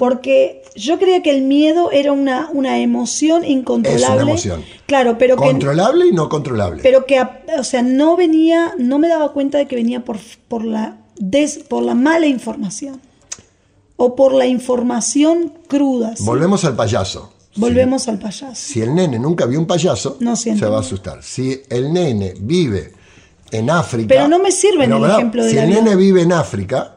Porque 0.00 0.62
yo 0.74 0.98
creía 0.98 1.22
que 1.22 1.28
el 1.30 1.42
miedo 1.42 1.90
era 1.92 2.10
una, 2.12 2.48
una 2.54 2.78
emoción 2.78 3.44
incontrolable. 3.44 4.06
Es 4.06 4.10
una 4.22 4.22
emoción. 4.22 4.64
Claro, 4.86 5.18
pero 5.18 5.36
que, 5.36 5.44
Controlable 5.44 6.06
y 6.06 6.12
no 6.12 6.30
controlable. 6.30 6.82
pero 6.82 7.04
que, 7.04 7.20
o 7.20 7.64
sea, 7.64 7.82
no 7.82 8.16
venía, 8.16 8.72
no 8.78 8.98
me 8.98 9.08
daba 9.08 9.34
cuenta 9.34 9.58
de 9.58 9.66
que 9.66 9.76
venía 9.76 10.02
por, 10.02 10.16
por, 10.48 10.64
la, 10.64 10.96
des- 11.18 11.58
por 11.68 11.82
la 11.82 11.94
mala 11.94 12.26
información. 12.26 12.98
O 13.96 14.16
por 14.16 14.32
la 14.32 14.46
información 14.46 15.52
cruda. 15.68 16.16
¿sí? 16.16 16.24
Volvemos 16.24 16.64
al 16.64 16.74
payaso. 16.74 17.34
Volvemos 17.56 18.08
al 18.08 18.18
payaso. 18.18 18.54
Si 18.54 18.80
el 18.80 18.94
nene 18.94 19.18
nunca 19.18 19.44
vio 19.44 19.58
un 19.58 19.66
payaso, 19.66 20.16
No 20.20 20.34
se 20.34 20.54
va 20.66 20.78
a 20.78 20.80
asustar. 20.80 21.22
Si 21.22 21.60
el 21.68 21.92
nene 21.92 22.32
vive 22.40 22.94
en 23.50 23.68
África. 23.68 24.08
Pero 24.08 24.28
no 24.28 24.38
me 24.38 24.50
sirve 24.50 24.84
en 24.84 24.92
el 24.94 25.00
¿verdad? 25.02 25.18
ejemplo 25.18 25.42
del 25.44 25.52
Si 25.52 25.58
el 25.58 25.68
nene 25.68 25.94
vive 25.96 26.22
en 26.22 26.32
África, 26.32 26.96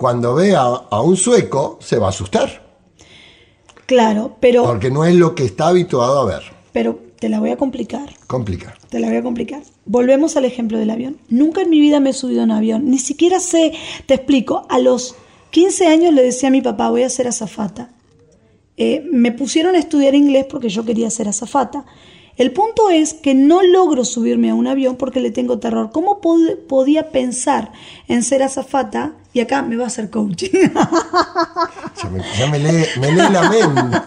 cuando 0.00 0.34
ve 0.34 0.56
a, 0.56 0.62
a 0.62 1.02
un 1.02 1.14
sueco, 1.18 1.78
se 1.82 1.98
va 1.98 2.06
a 2.06 2.08
asustar. 2.08 2.48
Claro, 3.84 4.36
pero, 4.40 4.64
Porque 4.64 4.90
no 4.90 5.04
es 5.04 5.14
lo 5.14 5.34
que 5.34 5.44
está 5.44 5.68
habituado 5.68 6.20
a 6.20 6.24
ver. 6.24 6.42
pero 6.72 6.98
te 7.18 7.28
la 7.28 7.38
voy 7.38 7.50
a 7.50 7.58
complicar. 7.58 8.08
Complica. 8.26 8.74
Te 8.88 8.98
la 8.98 9.08
voy 9.08 9.16
a 9.18 9.22
complicar. 9.22 9.62
Volvemos 9.84 10.36
al 10.38 10.46
ejemplo 10.46 10.78
del 10.78 10.88
avión. 10.88 11.18
Nunca 11.28 11.60
en 11.60 11.68
mi 11.70 11.80
vida 11.80 12.00
me 12.00 12.10
he 12.10 12.12
subido 12.14 12.40
a 12.40 12.44
un 12.44 12.50
avión. 12.52 12.88
Ni 12.90 12.98
siquiera 12.98 13.40
sé, 13.40 13.72
te 14.06 14.14
explico, 14.14 14.64
a 14.70 14.78
los 14.78 15.16
15 15.50 15.86
años 15.88 16.14
le 16.14 16.22
decía 16.22 16.48
a 16.48 16.52
mi 16.52 16.62
papá, 16.62 16.88
voy 16.88 17.02
a 17.02 17.10
ser 17.10 17.28
azafata. 17.28 17.90
Eh, 18.78 19.04
me 19.12 19.32
pusieron 19.32 19.74
a 19.74 19.78
estudiar 19.78 20.14
inglés 20.14 20.46
porque 20.48 20.70
yo 20.70 20.86
quería 20.86 21.10
ser 21.10 21.28
azafata. 21.28 21.84
El 22.38 22.52
punto 22.52 22.88
es 22.88 23.12
que 23.12 23.34
no 23.34 23.62
logro 23.62 24.06
subirme 24.06 24.48
a 24.48 24.54
un 24.54 24.66
avión 24.66 24.96
porque 24.96 25.20
le 25.20 25.30
tengo 25.30 25.58
terror. 25.58 25.90
¿Cómo 25.92 26.22
pod- 26.22 26.56
podía 26.68 27.10
pensar 27.10 27.72
en 28.08 28.22
ser 28.22 28.42
azafata? 28.42 29.16
Y 29.32 29.40
acá 29.40 29.62
me 29.62 29.76
va 29.76 29.84
a 29.84 29.86
hacer 29.86 30.10
coaching. 30.10 30.48
Ya 30.52 32.10
me, 32.10 32.22
ya 32.38 32.46
me 32.48 32.58
lee, 32.58 32.84
me 33.00 33.12
lee 33.12 33.32
la 33.32 33.48
mente. 33.48 34.02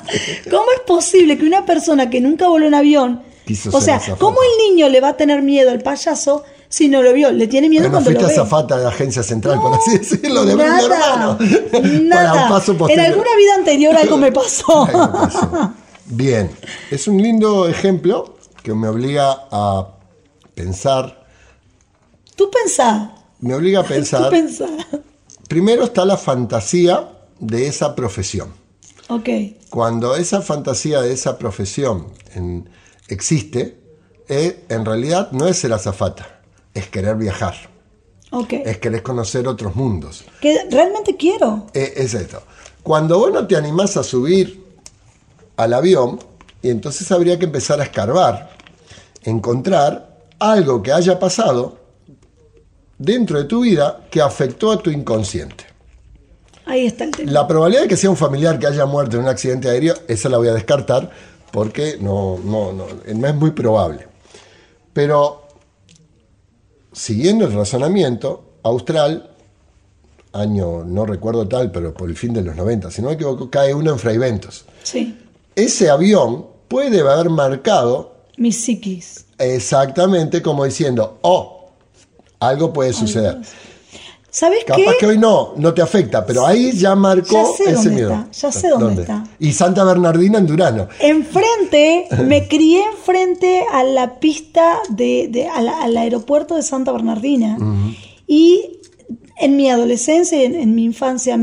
¿Cómo 0.49 0.65
es 0.75 0.81
posible 0.85 1.37
que 1.37 1.45
una 1.45 1.65
persona 1.65 2.09
que 2.09 2.19
nunca 2.19 2.47
voló 2.49 2.67
en 2.67 2.73
avión, 2.73 3.23
Quiso 3.45 3.69
o 3.75 3.79
sea, 3.81 3.95
azafata. 3.97 4.19
cómo 4.19 4.37
el 4.41 4.69
niño 4.71 4.89
le 4.89 4.99
va 4.99 5.09
a 5.09 5.17
tener 5.17 5.41
miedo 5.41 5.71
al 5.71 5.79
payaso 5.79 6.43
si 6.67 6.89
no 6.89 7.01
lo 7.01 7.13
vio? 7.13 7.31
Le 7.31 7.47
tiene 7.47 7.69
miedo 7.69 7.83
Pero 7.83 7.91
no 7.91 8.03
cuando 8.03 8.11
lo 8.11 8.19
fuiste 8.19 8.35
ve. 8.35 8.41
azafata 8.41 8.77
de 8.77 8.83
la 8.83 8.89
agencia 8.89 9.23
central, 9.23 9.61
por 9.61 9.73
así 9.75 9.97
decirlo, 9.97 10.43
de 10.45 10.55
nada, 10.57 11.37
Nada. 12.01 12.49
paso 12.49 12.73
en 12.89 12.99
alguna 12.99 13.35
vida 13.37 13.55
anterior 13.57 13.95
algo 13.95 14.17
me 14.17 14.31
pasó. 14.33 14.85
Algo 14.87 15.11
pasó. 15.13 15.73
Bien, 16.05 16.51
es 16.91 17.07
un 17.07 17.21
lindo 17.21 17.67
ejemplo 17.69 18.35
que 18.61 18.73
me 18.73 18.89
obliga 18.89 19.47
a 19.51 19.87
pensar, 20.53 21.23
Tú 22.35 22.49
pensá. 22.51 23.13
me 23.39 23.55
obliga 23.55 23.79
a 23.79 23.83
Tú 23.87 23.89
pensar. 23.89 24.69
Primero 25.53 25.83
está 25.83 26.03
la 26.03 26.17
fantasía 26.17 27.11
de 27.39 27.67
esa 27.67 27.93
profesión. 27.93 28.51
Ok. 29.07 29.29
Cuando 29.69 30.15
esa 30.15 30.41
fantasía 30.41 30.99
de 31.01 31.13
esa 31.13 31.37
profesión 31.37 32.07
en- 32.33 32.67
existe, 33.07 33.77
eh, 34.27 34.65
en 34.69 34.83
realidad 34.83 35.29
no 35.31 35.47
es 35.47 35.59
ser 35.59 35.71
azafata, 35.71 36.41
es 36.73 36.87
querer 36.87 37.17
viajar, 37.17 37.53
Ok. 38.31 38.51
es 38.65 38.79
querer 38.79 39.03
conocer 39.03 39.47
otros 39.47 39.75
mundos. 39.75 40.23
Que 40.41 40.57
realmente 40.71 41.15
quiero. 41.17 41.67
Eh, 41.75 41.93
es 41.97 42.15
esto. 42.15 42.41
Cuando 42.81 43.19
vos 43.19 43.31
no 43.31 43.45
te 43.45 43.55
animás 43.55 43.95
a 43.95 44.01
subir 44.01 44.65
al 45.57 45.71
avión, 45.75 46.17
y 46.63 46.71
entonces 46.71 47.11
habría 47.11 47.37
que 47.37 47.45
empezar 47.45 47.79
a 47.79 47.83
escarbar, 47.83 48.49
encontrar 49.21 50.17
algo 50.39 50.81
que 50.81 50.91
haya 50.91 51.19
pasado 51.19 51.77
dentro 53.03 53.37
de 53.37 53.45
tu 53.45 53.61
vida 53.61 54.05
que 54.09 54.21
afectó 54.21 54.71
a 54.71 54.77
tu 54.77 54.89
inconsciente. 54.89 55.65
Ahí 56.65 56.85
está 56.85 57.03
el 57.03 57.11
tema. 57.11 57.31
La 57.31 57.47
probabilidad 57.47 57.83
de 57.83 57.87
que 57.89 57.97
sea 57.97 58.09
un 58.09 58.17
familiar 58.17 58.57
que 58.57 58.67
haya 58.67 58.85
muerto 58.85 59.17
en 59.17 59.23
un 59.23 59.29
accidente 59.29 59.69
aéreo, 59.69 59.95
esa 60.07 60.29
la 60.29 60.37
voy 60.37 60.47
a 60.47 60.53
descartar 60.53 61.09
porque 61.51 61.97
no, 61.99 62.39
no, 62.43 62.71
no, 62.71 62.85
no 63.13 63.27
es 63.27 63.35
muy 63.35 63.51
probable. 63.51 64.07
Pero, 64.93 65.43
siguiendo 66.91 67.45
el 67.45 67.53
razonamiento, 67.53 68.53
Austral, 68.63 69.29
año 70.31 70.83
no 70.85 71.05
recuerdo 71.05 71.47
tal, 71.47 71.71
pero 71.71 71.93
por 71.93 72.09
el 72.09 72.15
fin 72.15 72.33
de 72.33 72.41
los 72.41 72.55
90, 72.55 72.89
si 72.89 73.01
no 73.01 73.09
me 73.09 73.15
equivoco, 73.15 73.49
cae 73.49 73.73
uno 73.73 73.91
en 73.91 73.99
Fraiventos. 73.99 74.65
Sí. 74.83 75.17
Ese 75.55 75.89
avión 75.89 76.47
puede 76.69 77.01
haber 77.01 77.29
marcado 77.29 78.15
Mi 78.37 78.51
psiquis. 78.51 79.25
exactamente 79.37 80.41
como 80.41 80.63
diciendo, 80.63 81.19
oh, 81.21 81.62
algo 82.47 82.71
puede 82.73 82.93
suceder. 82.93 83.39
¿Sabes 84.29 84.63
Capaz 84.65 84.81
qué? 84.93 84.97
que 84.99 85.05
hoy 85.05 85.17
no, 85.19 85.53
no 85.57 85.75
te 85.75 85.83
afecta, 85.83 86.25
pero 86.25 86.43
ahí 86.43 86.71
ya 86.71 86.95
marcó 86.95 87.33
Ya 87.35 87.45
sé 87.45 87.63
ese 87.65 87.73
dónde 87.73 87.89
miedo. 87.91 88.13
está, 88.13 88.31
ya 88.31 88.51
sé 88.51 88.69
dónde 88.69 89.01
está. 89.03 89.23
Y 89.37 89.51
Santa 89.51 89.83
Bernardina 89.83 90.39
en 90.39 90.47
Durano. 90.47 90.87
Enfrente, 90.99 92.07
me 92.25 92.47
crié 92.47 92.83
enfrente 92.95 93.63
a 93.71 93.83
la 93.83 94.19
pista 94.19 94.79
de, 94.89 95.27
de- 95.29 95.45
a 95.47 95.61
la- 95.61 95.83
al 95.83 95.95
aeropuerto 95.97 96.55
de 96.55 96.63
Santa 96.63 96.91
Bernardina. 96.91 97.59
Y 98.25 98.79
en 99.37 99.55
mi 99.55 99.69
adolescencia, 99.69 100.41
en, 100.41 100.55
en 100.55 100.73
mi 100.73 100.83
infancia, 100.85 101.39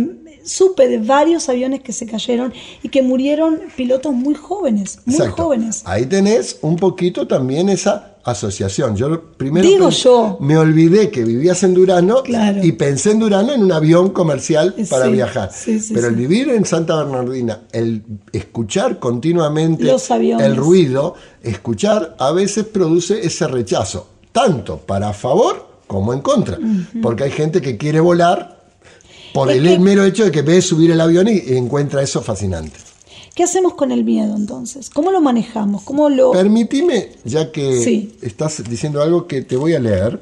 supe 0.50 0.88
de 0.88 0.98
varios 0.98 1.48
aviones 1.48 1.80
que 1.80 1.92
se 1.92 2.06
cayeron 2.06 2.52
y 2.82 2.88
que 2.88 3.02
murieron 3.02 3.60
pilotos 3.76 4.12
muy 4.12 4.34
jóvenes, 4.34 4.98
muy 5.06 5.14
Exacto. 5.16 5.44
jóvenes. 5.44 5.82
Ahí 5.84 6.06
tenés 6.06 6.58
un 6.62 6.76
poquito 6.76 7.26
también 7.26 7.68
esa 7.68 8.16
asociación. 8.24 8.96
Yo 8.96 9.32
primero 9.36 9.66
Digo 9.66 9.88
yo. 9.90 10.36
me 10.40 10.58
olvidé 10.58 11.10
que 11.10 11.24
vivías 11.24 11.62
en 11.62 11.72
Durano 11.74 12.22
Claro. 12.22 12.62
y 12.62 12.72
pensé 12.72 13.12
en 13.12 13.20
Durano 13.20 13.52
en 13.52 13.62
un 13.62 13.72
avión 13.72 14.10
comercial 14.10 14.74
Sí, 14.76 14.84
para 14.84 15.06
viajar. 15.06 15.50
sí, 15.54 15.78
sí, 15.80 15.94
Pero 15.94 16.08
el 16.08 16.16
vivir 16.16 16.48
en 16.50 16.64
Santa 16.66 16.96
Bernardina, 16.96 17.60
el 17.72 18.02
escuchar 18.32 18.98
continuamente 18.98 19.84
Los 19.84 20.10
el 20.10 20.56
ruido, 20.56 21.14
escuchar 21.42 22.16
a 22.18 22.32
veces 22.32 22.64
produce 22.64 23.24
ese 23.24 23.46
rechazo, 23.46 24.08
tanto 24.32 24.78
para 24.78 25.12
favor 25.12 25.66
como 25.86 26.12
en 26.12 26.20
contra. 26.20 26.58
Porque 27.02 27.24
hay 27.24 27.30
gente 27.30 27.60
que 27.60 27.76
quiere 27.76 28.00
volar 28.00 28.59
por 29.32 29.50
Es 29.50 29.56
el 29.58 29.64
que- 29.68 29.78
mero 29.78 30.04
hecho 30.04 30.24
de 30.24 30.30
que 30.30 30.42
ve 30.42 30.60
subir 30.62 30.90
el 30.90 31.00
avión 31.00 31.28
y, 31.28 31.38
encuentra 31.56 32.02
eso 32.02 32.20
fascinante. 32.22 32.78
¿Qué 33.34 33.44
hacemos 33.44 33.74
con 33.74 33.92
el 33.92 34.04
miedo 34.04 34.34
entonces? 34.36 34.90
¿Cómo 34.90 35.10
lo 35.10 35.20
manejamos? 35.20 35.82
¿Cómo 35.82 36.08
lo...? 36.10 36.32
Permitime, 36.32 37.12
ya 37.24 37.50
que 37.52 37.82
Sí. 37.82 38.16
estás 38.22 38.62
diciendo 38.68 39.00
algo 39.02 39.26
que 39.26 39.42
te 39.42 39.56
voy 39.56 39.74
a 39.74 39.78
leer. 39.80 40.20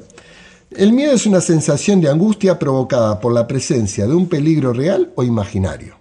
El 0.71 0.93
miedo 0.93 1.13
es 1.13 1.25
una 1.25 1.41
sensación 1.41 1.99
de 2.01 2.09
angustia 2.09 2.59
provocada 2.59 3.19
por 3.19 3.33
la 3.33 3.47
presencia 3.47 4.05
de 4.05 4.13
un 4.13 4.27
peligro 4.27 4.71
real 4.73 5.11
o 5.15 5.23
imaginario. 5.23 5.95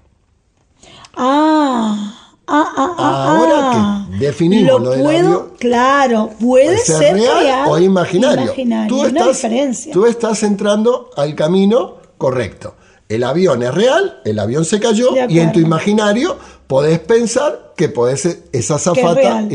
Ah, 1.14 2.14
ah, 2.46 2.72
ah, 2.76 2.94
ah, 2.98 3.36
Ahora 3.36 3.54
ah. 3.72 4.08
que 4.18 4.24
definimos 4.26 4.80
lo 4.82 4.90
del 4.90 5.02
puedo, 5.02 5.18
avión, 5.26 5.52
claro, 5.58 6.30
puede 6.38 6.78
ser 6.78 7.14
real, 7.14 7.68
o 7.68 7.78
imaginario. 7.78 8.52
Tú, 8.88 9.00
una 9.00 9.08
estás, 9.08 9.26
diferencia. 9.28 9.92
tú 9.92 10.06
estás 10.06 10.42
entrando 10.42 11.10
al 11.16 11.34
camino 11.34 11.96
correcto. 12.18 12.74
El 13.08 13.24
avión 13.24 13.62
es 13.62 13.74
real, 13.74 14.20
el 14.24 14.38
avión 14.38 14.64
se 14.64 14.80
cayó 14.80 15.08
y 15.28 15.38
en 15.38 15.52
tu 15.52 15.60
imaginario 15.60 16.36
podés 16.66 16.98
pensar 16.98 17.72
que 17.76 17.88
podés 17.88 18.20
ser 18.20 18.42
esa 18.52 18.78
zafata. 18.78 19.48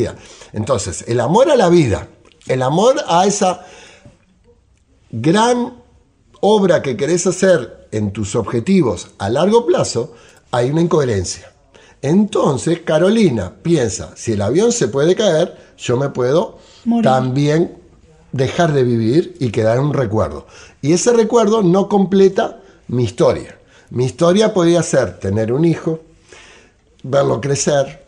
Entonces, 0.54 1.06
el 1.08 1.20
amor 1.20 1.52
a 1.52 1.56
la 1.56 1.70
vida, 1.70 2.08
El 2.48 2.62
amor 2.62 2.96
a 3.08 3.26
esa 3.26 3.66
gran 5.12 5.76
obra 6.42 6.82
que 6.82 6.98
querés 6.98 7.26
hacer 7.26 7.88
en 7.92 8.12
tus 8.12 8.36
objetivos 8.36 9.12
a 9.18 9.30
largo 9.30 9.66
plazo, 9.66 10.14
hay 10.52 10.72
una 10.72 10.82
incoherencia. 10.82 11.54
Entonces, 12.02 12.82
Carolina 12.82 13.54
piensa, 13.62 14.12
si 14.16 14.34
el 14.34 14.42
avión 14.42 14.74
se 14.74 14.90
puede 14.90 15.16
caer, 15.16 15.56
yo 15.78 15.96
me 15.96 16.10
puedo 16.10 16.58
Morir. 16.84 17.04
también 17.06 17.78
dejar 18.34 18.74
de 18.74 18.84
vivir 18.84 19.38
y 19.40 19.52
quedar 19.52 19.80
un 19.80 19.94
recuerdo. 19.94 20.48
Y 20.82 20.92
ese 20.92 21.14
recuerdo 21.14 21.62
no 21.62 21.88
completa 21.88 22.60
mi 22.88 23.04
historia. 23.04 23.58
Mi 23.90 24.06
historia 24.06 24.54
podría 24.54 24.84
ser 24.84 25.20
tener 25.20 25.54
un 25.54 25.66
hijo, 25.66 26.02
verlo 27.04 27.40
crecer, 27.42 28.04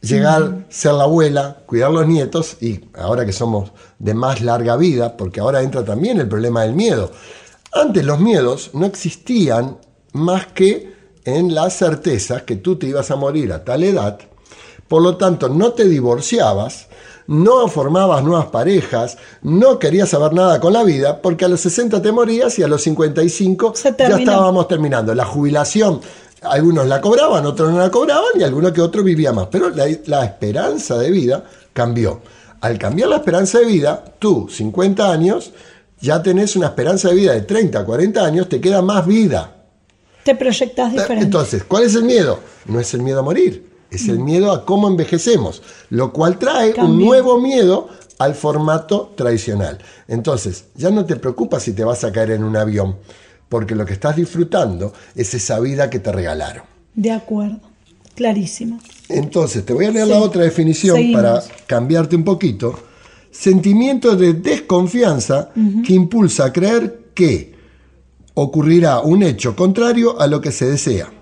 llegar, 0.00 0.66
ser 0.68 0.92
la 0.92 1.04
abuela, 1.04 1.58
cuidar 1.66 1.90
los 1.90 2.06
nietos 2.06 2.56
y 2.60 2.80
ahora 2.94 3.24
que 3.24 3.32
somos 3.32 3.72
de 3.98 4.14
más 4.14 4.40
larga 4.42 4.76
vida, 4.76 5.16
porque 5.16 5.40
ahora 5.40 5.62
entra 5.62 5.84
también 5.84 6.20
el 6.20 6.28
problema 6.28 6.62
del 6.62 6.74
miedo. 6.74 7.10
Antes 7.72 8.04
los 8.04 8.20
miedos 8.20 8.70
no 8.74 8.86
existían 8.86 9.78
más 10.12 10.46
que 10.48 10.94
en 11.24 11.54
la 11.54 11.70
certeza 11.70 12.44
que 12.44 12.56
tú 12.56 12.76
te 12.76 12.86
ibas 12.86 13.10
a 13.10 13.16
morir 13.16 13.52
a 13.52 13.64
tal 13.64 13.82
edad, 13.82 14.18
por 14.88 15.02
lo 15.02 15.16
tanto 15.16 15.48
no 15.48 15.72
te 15.72 15.86
divorciabas, 15.88 16.86
no 17.26 17.68
formabas 17.68 18.22
nuevas 18.22 18.46
parejas, 18.46 19.16
no 19.42 19.78
querías 19.78 20.10
saber 20.10 20.32
nada 20.32 20.60
con 20.60 20.72
la 20.72 20.82
vida, 20.82 21.20
porque 21.22 21.44
a 21.44 21.48
los 21.48 21.60
60 21.60 22.02
te 22.02 22.12
morías 22.12 22.58
y 22.58 22.62
a 22.62 22.68
los 22.68 22.82
55 22.82 23.74
Se 23.74 23.94
ya 23.98 24.16
estábamos 24.16 24.68
terminando. 24.68 25.14
La 25.14 25.24
jubilación, 25.24 26.00
algunos 26.42 26.86
la 26.86 27.00
cobraban, 27.00 27.46
otros 27.46 27.70
no 27.70 27.78
la 27.78 27.90
cobraban 27.90 28.32
y 28.38 28.42
alguno 28.42 28.72
que 28.72 28.80
otro 28.80 29.02
vivía 29.02 29.32
más. 29.32 29.48
Pero 29.50 29.70
la, 29.70 29.86
la 30.06 30.24
esperanza 30.24 30.98
de 30.98 31.10
vida 31.10 31.44
cambió. 31.72 32.20
Al 32.60 32.78
cambiar 32.78 33.10
la 33.10 33.16
esperanza 33.16 33.58
de 33.58 33.66
vida, 33.66 34.04
tú, 34.18 34.48
50 34.50 35.10
años, 35.10 35.52
ya 36.00 36.22
tenés 36.22 36.56
una 36.56 36.66
esperanza 36.66 37.08
de 37.08 37.14
vida 37.14 37.32
de 37.32 37.42
30, 37.42 37.84
40 37.84 38.24
años, 38.24 38.48
te 38.48 38.60
queda 38.60 38.82
más 38.82 39.06
vida. 39.06 39.54
Te 40.22 40.34
proyectas 40.34 40.92
diferente. 40.92 41.24
Entonces, 41.24 41.64
¿cuál 41.64 41.84
es 41.84 41.94
el 41.94 42.04
miedo? 42.04 42.38
No 42.66 42.80
es 42.80 42.94
el 42.94 43.02
miedo 43.02 43.20
a 43.20 43.22
morir, 43.22 43.73
es 43.90 44.08
el 44.08 44.18
miedo 44.18 44.52
a 44.52 44.64
cómo 44.64 44.88
envejecemos, 44.88 45.62
lo 45.90 46.12
cual 46.12 46.38
trae 46.38 46.74
un 46.80 46.98
nuevo 46.98 47.40
miedo 47.40 47.88
al 48.18 48.34
formato 48.34 49.12
tradicional. 49.16 49.78
Entonces, 50.08 50.66
ya 50.74 50.90
no 50.90 51.04
te 51.04 51.16
preocupas 51.16 51.62
si 51.64 51.72
te 51.72 51.84
vas 51.84 52.04
a 52.04 52.12
caer 52.12 52.32
en 52.32 52.44
un 52.44 52.56
avión, 52.56 52.96
porque 53.48 53.74
lo 53.74 53.84
que 53.86 53.92
estás 53.92 54.16
disfrutando 54.16 54.92
es 55.14 55.34
esa 55.34 55.60
vida 55.60 55.90
que 55.90 55.98
te 55.98 56.10
regalaron. 56.12 56.64
De 56.94 57.10
acuerdo. 57.10 57.58
Clarísimo. 58.14 58.78
Entonces, 59.08 59.64
te 59.66 59.72
voy 59.72 59.86
a 59.86 59.90
leer 59.90 60.06
Sí. 60.06 60.12
la 60.12 60.20
otra 60.20 60.42
definición 60.44 60.96
Seguimos. 60.96 61.20
para 61.22 61.42
cambiarte 61.66 62.14
un 62.14 62.24
poquito. 62.24 62.78
Sentimiento 63.30 64.14
de 64.14 64.34
desconfianza 64.34 65.50
que 65.84 65.92
impulsa 65.92 66.44
a 66.46 66.52
creer 66.52 67.10
que 67.14 67.54
ocurrirá 68.34 69.00
un 69.00 69.24
hecho 69.24 69.56
contrario 69.56 70.20
a 70.20 70.28
lo 70.28 70.40
que 70.40 70.52
se 70.52 70.66
desea. 70.66 71.12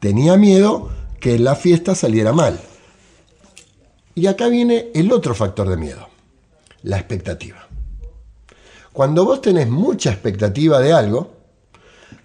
Tenía 0.00 0.38
miedo 0.38 0.88
que 1.20 1.38
la 1.38 1.54
fiesta 1.54 1.94
saliera 1.94 2.32
mal. 2.32 2.58
Y 4.14 4.26
acá 4.26 4.48
viene 4.48 4.90
el 4.94 5.12
otro 5.12 5.34
factor 5.34 5.68
de 5.68 5.76
miedo, 5.76 6.08
la 6.82 6.96
expectativa. 6.96 7.68
Cuando 8.92 9.24
vos 9.24 9.40
tenés 9.40 9.68
mucha 9.68 10.10
expectativa 10.10 10.80
de 10.80 10.92
algo, 10.92 11.30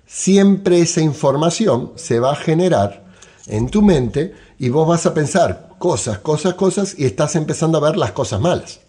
siempre 0.07 0.79
esa 0.79 1.01
información 1.01 1.91
se 1.95 2.19
va 2.19 2.31
a 2.31 2.35
generar 2.35 3.05
en 3.47 3.69
tu 3.69 3.81
mente 3.81 4.33
y 4.57 4.69
vos 4.69 4.87
vas 4.87 5.05
a 5.05 5.13
pensar 5.13 5.69
cosas, 5.77 6.19
cosas, 6.19 6.55
cosas 6.55 6.95
y 6.97 7.05
estás 7.05 7.35
empezando 7.35 7.77
a 7.77 7.81
ver 7.81 7.97
las 7.97 8.13
cosas 8.13 8.41
malas. 8.41 8.79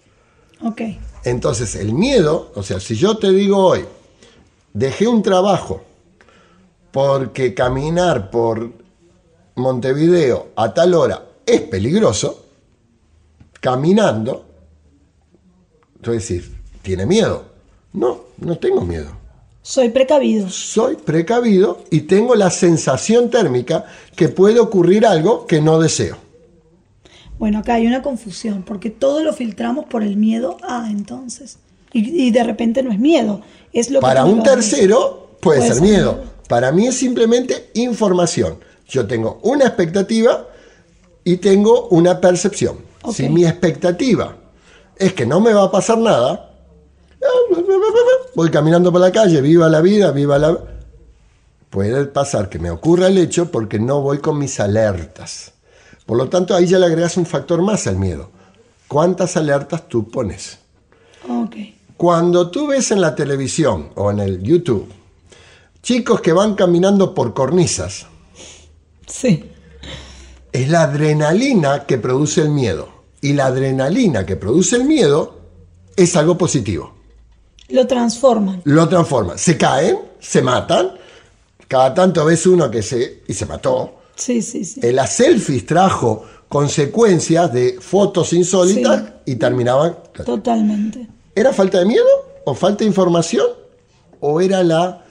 Ok. 0.62 0.80
Entonces 1.24 1.74
el 1.74 1.92
miedo, 1.92 2.52
o 2.54 2.62
sea, 2.62 2.80
si 2.80 2.94
yo 2.96 3.18
te 3.18 3.30
digo 3.30 3.58
hoy, 3.58 3.84
dejé 4.72 5.06
un 5.06 5.22
trabajo 5.22 5.82
porque 6.92 7.52
caminar 7.52 8.30
por 8.30 8.85
Montevideo 9.56 10.48
a 10.56 10.72
tal 10.72 10.94
hora 10.94 11.22
es 11.44 11.62
peligroso, 11.62 12.44
caminando, 13.60 14.44
tú 16.00 16.12
decir, 16.12 16.52
¿tiene 16.82 17.06
miedo? 17.06 17.44
No, 17.92 18.20
no 18.38 18.58
tengo 18.58 18.82
miedo 18.82 19.10
Soy 19.62 19.88
precavido. 19.88 20.48
soy 20.50 20.96
precavido 20.96 21.82
y 21.90 22.02
tengo 22.02 22.34
la 22.34 22.50
sensación 22.50 23.30
térmica 23.30 23.86
que 24.14 24.28
puede 24.28 24.60
ocurrir 24.60 25.06
algo 25.06 25.46
que 25.46 25.60
no 25.60 25.78
deseo. 25.80 26.16
Bueno, 27.38 27.58
acá 27.58 27.74
hay 27.74 27.86
una 27.86 28.02
confusión, 28.02 28.62
porque 28.62 28.90
todo 28.90 29.22
lo 29.22 29.32
filtramos 29.32 29.86
por 29.86 30.02
el 30.02 30.16
miedo 30.16 30.56
a 30.62 30.90
entonces. 30.90 31.58
Y, 31.92 32.26
y 32.26 32.30
de 32.30 32.44
repente 32.44 32.82
no 32.82 32.92
es 32.92 32.98
miedo, 32.98 33.42
es 33.72 33.90
lo 33.90 34.00
Para 34.00 34.24
un 34.24 34.42
tercero 34.42 35.36
puede, 35.40 35.58
Puede 35.58 35.62
ser 35.62 35.74
ser 35.74 35.82
miedo. 35.82 36.12
miedo. 36.14 36.24
Para 36.48 36.72
mí 36.72 36.86
es 36.86 36.94
simplemente 36.96 37.70
información. 37.74 38.58
Yo 38.88 39.06
tengo 39.06 39.40
una 39.42 39.66
expectativa 39.66 40.46
y 41.24 41.38
tengo 41.38 41.88
una 41.88 42.20
percepción. 42.20 42.78
Si 43.12 43.28
mi 43.28 43.44
expectativa 43.44 44.36
es 44.96 45.12
que 45.12 45.26
no 45.26 45.40
me 45.40 45.52
va 45.52 45.64
a 45.64 45.70
pasar 45.70 45.98
nada, 45.98 46.54
voy 48.34 48.50
caminando 48.50 48.92
por 48.92 49.00
la 49.00 49.12
calle, 49.12 49.40
viva 49.40 49.68
la 49.68 49.80
vida, 49.80 50.10
viva 50.10 50.38
la... 50.38 50.58
Puede 51.70 52.06
pasar 52.06 52.48
que 52.48 52.58
me 52.58 52.70
ocurra 52.70 53.08
el 53.08 53.18
hecho 53.18 53.50
porque 53.50 53.78
no 53.78 54.00
voy 54.00 54.18
con 54.18 54.38
mis 54.38 54.60
alertas. 54.60 55.52
Por 56.06 56.16
lo 56.16 56.28
tanto, 56.28 56.54
ahí 56.54 56.66
ya 56.66 56.78
le 56.78 56.86
agregas 56.86 57.16
un 57.16 57.26
factor 57.26 57.60
más 57.60 57.86
al 57.86 57.96
miedo. 57.96 58.30
¿Cuántas 58.88 59.36
alertas 59.36 59.88
tú 59.88 60.08
pones? 60.08 60.58
Cuando 61.96 62.50
tú 62.50 62.68
ves 62.68 62.92
en 62.92 63.00
la 63.00 63.14
televisión 63.14 63.90
o 63.96 64.10
en 64.10 64.20
el 64.20 64.42
YouTube 64.42 64.92
chicos 65.86 66.20
que 66.20 66.32
van 66.32 66.56
caminando 66.56 67.14
por 67.14 67.32
cornisas, 67.32 68.06
Sí. 69.06 69.44
es 70.52 70.68
la 70.68 70.82
adrenalina 70.82 71.84
que 71.86 71.98
produce 71.98 72.40
el 72.40 72.50
miedo. 72.50 72.88
Y 73.20 73.32
la 73.32 73.46
adrenalina 73.46 74.24
que 74.24 74.36
produce 74.36 74.76
el 74.76 74.84
miedo 74.84 75.38
es 75.96 76.16
algo 76.16 76.36
positivo. 76.38 76.94
Lo 77.68 77.86
transforman. 77.86 78.62
Lo 78.64 78.88
transforma. 78.88 79.36
Se 79.36 79.56
caen, 79.56 79.98
se 80.20 80.42
matan. 80.42 80.92
Cada 81.66 81.92
tanto 81.94 82.24
ves 82.24 82.46
uno 82.46 82.70
que 82.70 82.82
se... 82.82 83.22
y 83.26 83.34
se 83.34 83.46
mató. 83.46 84.00
Sí, 84.14 84.40
sí, 84.42 84.64
sí. 84.64 84.80
Las 84.92 85.16
selfies 85.16 85.66
trajo 85.66 86.24
consecuencias 86.48 87.52
de 87.52 87.78
fotos 87.80 88.32
insólitas 88.32 89.02
y 89.24 89.34
terminaban... 89.36 89.96
Totalmente. 90.24 91.08
¿Era 91.34 91.52
falta 91.52 91.80
de 91.80 91.86
miedo? 91.86 92.06
¿O 92.44 92.54
falta 92.54 92.78
de 92.78 92.86
información? 92.86 93.46
¿O 94.20 94.40
era 94.40 94.62
la 94.62 95.04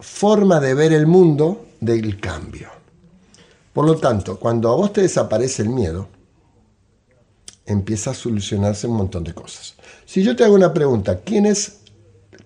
forma 0.00 0.58
de 0.60 0.74
ver 0.74 0.92
el 0.92 1.06
mundo 1.06 1.66
del 1.80 2.18
cambio? 2.18 2.68
Por 3.76 3.84
lo 3.84 3.96
tanto, 3.96 4.38
cuando 4.40 4.72
a 4.72 4.74
vos 4.74 4.90
te 4.94 5.02
desaparece 5.02 5.60
el 5.60 5.68
miedo, 5.68 6.08
empieza 7.66 8.12
a 8.12 8.14
solucionarse 8.14 8.86
un 8.86 8.96
montón 8.96 9.22
de 9.22 9.34
cosas. 9.34 9.74
Si 10.06 10.22
yo 10.22 10.34
te 10.34 10.44
hago 10.44 10.54
una 10.54 10.72
pregunta, 10.72 11.20
¿quiénes, 11.20 11.80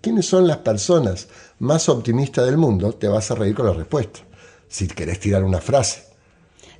¿quiénes 0.00 0.26
son 0.26 0.48
las 0.48 0.56
personas 0.56 1.28
más 1.60 1.88
optimistas 1.88 2.46
del 2.46 2.56
mundo? 2.56 2.92
Te 2.94 3.06
vas 3.06 3.30
a 3.30 3.36
reír 3.36 3.54
con 3.54 3.66
la 3.66 3.72
respuesta. 3.74 4.18
Si 4.66 4.88
querés 4.88 5.20
tirar 5.20 5.44
una 5.44 5.60
frase. 5.60 6.02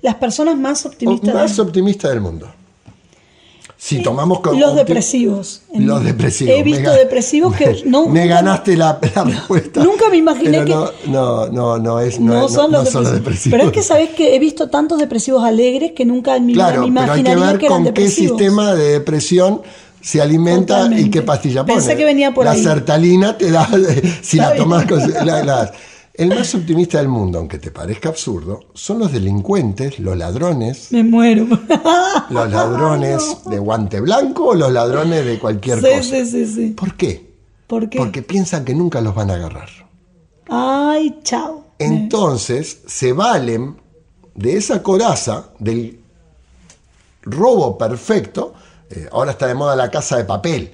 Las 0.03 0.17
personas 0.17 0.59
más 0.59 0.85
O 0.85 0.89
optimistas. 0.89 1.33
más 1.33 1.57
del- 1.57 1.67
optimista 1.69 2.09
del 2.09 2.21
mundo. 2.21 2.53
Si 3.83 4.03
tomamos 4.03 4.41
con 4.41 4.61
los 4.61 4.77
depresivos. 4.77 5.63
Los 5.75 6.05
depresivos. 6.05 6.55
He 6.55 6.63
visto 6.63 6.91
Me 6.91 6.99
depresivos 6.99 7.57
que 7.57 7.83
no. 7.87 8.07
me 8.09 8.27
ganaste 8.27 8.77
la, 8.77 8.99
la 9.15 9.25
respuesta. 9.25 9.83
nunca 9.83 10.11
me 10.11 10.19
imaginé 10.19 10.59
Pero 10.65 10.93
No, 11.07 11.47
no, 11.47 11.49
no, 11.49 11.79
no 11.79 11.99
es. 12.01 12.21
No, 12.21 12.35
No, 12.43 12.49
son, 12.51 12.71
no 12.73 12.81
los 12.81 12.91
son 12.91 13.05
los 13.05 13.13
depresivos. 13.15 13.57
Pero 13.59 13.69
es 13.71 13.73
que 13.73 13.83
sabés 13.83 14.11
que 14.11 14.37
he 14.37 14.39
visto 14.39 14.69
tantos 14.69 14.99
depresivos 14.99 15.43
alegres 15.45 15.93
que 15.97 16.05
nunca 16.05 16.37
en 16.37 16.45
mi 16.47 16.53
vida 16.53 16.67
Claro, 16.67 16.87
me 16.89 17.01
pero 17.01 17.13
hay 17.15 17.23
que 17.23 17.31
imaginaría 17.31 17.51
ver 17.53 17.59
que 17.59 17.67
eran 17.67 17.85
con 17.85 17.95
qué 17.95 18.09
sistema 18.11 18.75
de 18.75 18.93
depresión 18.93 19.63
se 20.03 20.21
alimenta 20.21 20.75
Totalmente. 20.77 21.07
y 21.07 21.11
qué 21.11 21.23
pastilla 21.23 21.63
pone. 21.65 21.75
Pensé 21.77 21.97
que 21.97 22.05
venía 22.05 22.35
por 22.35 22.45
la 22.45 22.51
ahí. 22.53 22.63
sertalina 22.63 23.39
te 23.39 23.51
da, 23.51 23.67
si 24.23 24.37
la 24.37 24.55
tomas 24.57 24.87
la- 25.25 25.43
la- 25.43 25.73
El 26.15 26.29
más 26.31 26.55
optimista 26.55 26.99
del 26.99 27.09
mundo, 27.09 27.39
aunque 27.39 27.59
te 27.59 27.71
parezca 27.71 28.09
absurdo, 28.11 28.61
son 28.75 28.99
los 28.99 29.13
delincuentes, 29.13 29.99
los 30.01 30.17
ladrones, 30.17 30.89
Me 30.93 31.03
muero. 31.05 31.47
los 32.31 32.51
ladrones 32.51 33.37
de 33.47 33.59
guante 33.59 34.01
blanco 34.01 34.49
o 34.49 34.55
los 34.55 34.71
ladrones 34.73 35.25
de 35.25 35.39
cualquier 35.39 35.79
sí, 35.81 35.87
cosa. 35.87 36.03
sí, 36.03 36.27
sí, 36.27 36.47
sí. 36.47 36.67
¿Por 36.71 36.97
qué? 36.97 37.31
¿Por 37.67 37.89
qué? 37.89 37.99
Porque 37.99 38.23
piensan 38.23 38.65
que 38.65 38.75
nunca 38.75 39.01
los 39.01 39.15
van 39.15 39.31
a 39.31 39.35
agarrar. 39.35 39.69
Ay, 40.49 41.21
chao. 41.23 41.65
Entonces 41.79 42.81
se 42.87 43.13
valen 43.13 43.77
de 44.35 44.57
esa 44.57 44.83
coraza, 44.83 45.51
del 45.59 46.01
robo 47.23 47.79
perfecto. 47.79 48.53
eh, 48.91 49.09
ahora 49.13 49.31
está 49.33 49.47
de 49.47 49.55
moda 49.55 49.77
la 49.77 49.91
casa 49.91 50.17
de 50.17 50.25
papel. 50.25 50.73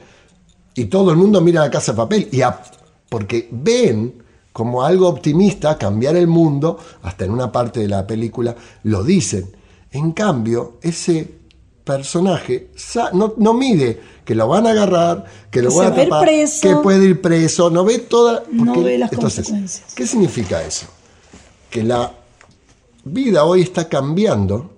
Y 0.75 0.87
todo 0.87 1.11
el 1.11 1.17
mundo 1.17 1.41
mira 1.41 1.61
la 1.61 1.71
casa 1.71 1.93
de 1.93 1.97
papel. 1.97 2.29
Y 2.33 2.41
a- 2.41 2.61
porque 3.09 3.49
ven 3.53 4.23
como 4.57 4.83
algo 4.83 5.07
optimista 5.07 5.77
cambiar 5.77 6.17
el 6.17 6.29
mundo, 6.29 6.79
hasta 7.03 7.27
en 7.27 7.31
una 7.31 7.53
parte 7.53 7.81
de 7.81 7.89
la 7.89 8.07
película 8.07 8.57
lo 8.85 9.05
dicen. 9.05 9.55
En 9.91 10.13
cambio, 10.13 10.79
ese 10.81 11.31
personaje 11.85 12.71
no, 13.13 13.35
no 13.37 13.53
mide 13.53 14.01
que 14.25 14.35
lo 14.35 14.49
van 14.49 14.67
a 14.67 14.71
agarrar, 14.71 15.27
que 15.51 15.61
lo 15.61 15.69
Que 15.69 15.77
van 15.77 15.93
a 15.93 15.95
tapar, 15.95 16.25
preso. 16.25 16.67
que 16.67 16.75
puede 16.77 17.05
ir 17.05 17.21
preso, 17.21 17.69
no 17.69 17.85
ve 17.85 17.99
toda... 17.99 18.45
No 18.51 18.83
ve 18.83 18.97
las 18.97 19.13
entonces, 19.13 19.45
consecuencias. 19.45 19.95
¿qué 19.95 20.07
significa 20.07 20.65
eso? 20.65 20.87
Que 21.69 21.85
la 21.85 22.15
vida 23.05 23.45
hoy 23.45 23.61
está 23.61 23.91
cambiando 23.91 24.71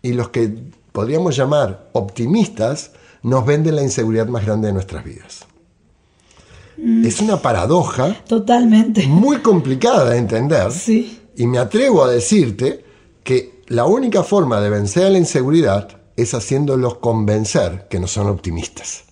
y 0.00 0.12
los 0.12 0.28
que 0.28 0.54
podríamos 0.92 1.34
llamar 1.34 1.90
optimistas 1.92 2.92
nos 3.24 3.44
venden 3.44 3.74
la 3.74 3.82
inseguridad 3.82 4.28
más 4.28 4.46
grande 4.46 4.68
de 4.68 4.74
nuestras 4.74 5.04
vidas. 5.04 5.44
Mm. 6.76 7.04
Es 7.06 7.20
una 7.20 7.40
paradoja 7.40 8.16
Totalmente. 8.26 9.06
muy 9.06 9.38
complicada 9.38 10.10
de 10.10 10.18
entender. 10.18 10.72
Sí. 10.72 11.20
Y 11.36 11.46
me 11.46 11.58
atrevo 11.58 12.04
a 12.04 12.10
decirte 12.10 12.84
que 13.22 13.62
la 13.66 13.86
única 13.86 14.22
forma 14.22 14.60
de 14.60 14.70
vencer 14.70 15.06
a 15.06 15.10
la 15.10 15.18
inseguridad 15.18 16.00
es 16.16 16.34
haciéndolos 16.34 16.98
convencer 16.98 17.86
que 17.88 17.98
no 17.98 18.06
son 18.06 18.28
optimistas. 18.28 19.04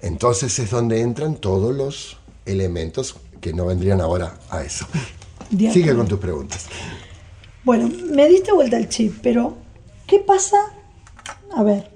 Entonces 0.00 0.58
es 0.58 0.70
donde 0.70 1.00
entran 1.00 1.36
todos 1.36 1.74
los 1.74 2.18
elementos 2.44 3.16
que 3.40 3.52
no 3.52 3.66
vendrían 3.66 4.00
ahora 4.00 4.38
a 4.50 4.62
eso. 4.62 4.86
Sigue 5.50 5.94
con 5.94 6.08
tus 6.08 6.18
preguntas. 6.18 6.66
Bueno, 7.64 7.88
me 8.10 8.28
diste 8.28 8.52
vuelta 8.52 8.76
el 8.76 8.88
chip, 8.88 9.18
pero 9.22 9.56
¿qué 10.06 10.18
pasa? 10.18 10.56
A 11.54 11.62
ver. 11.62 11.90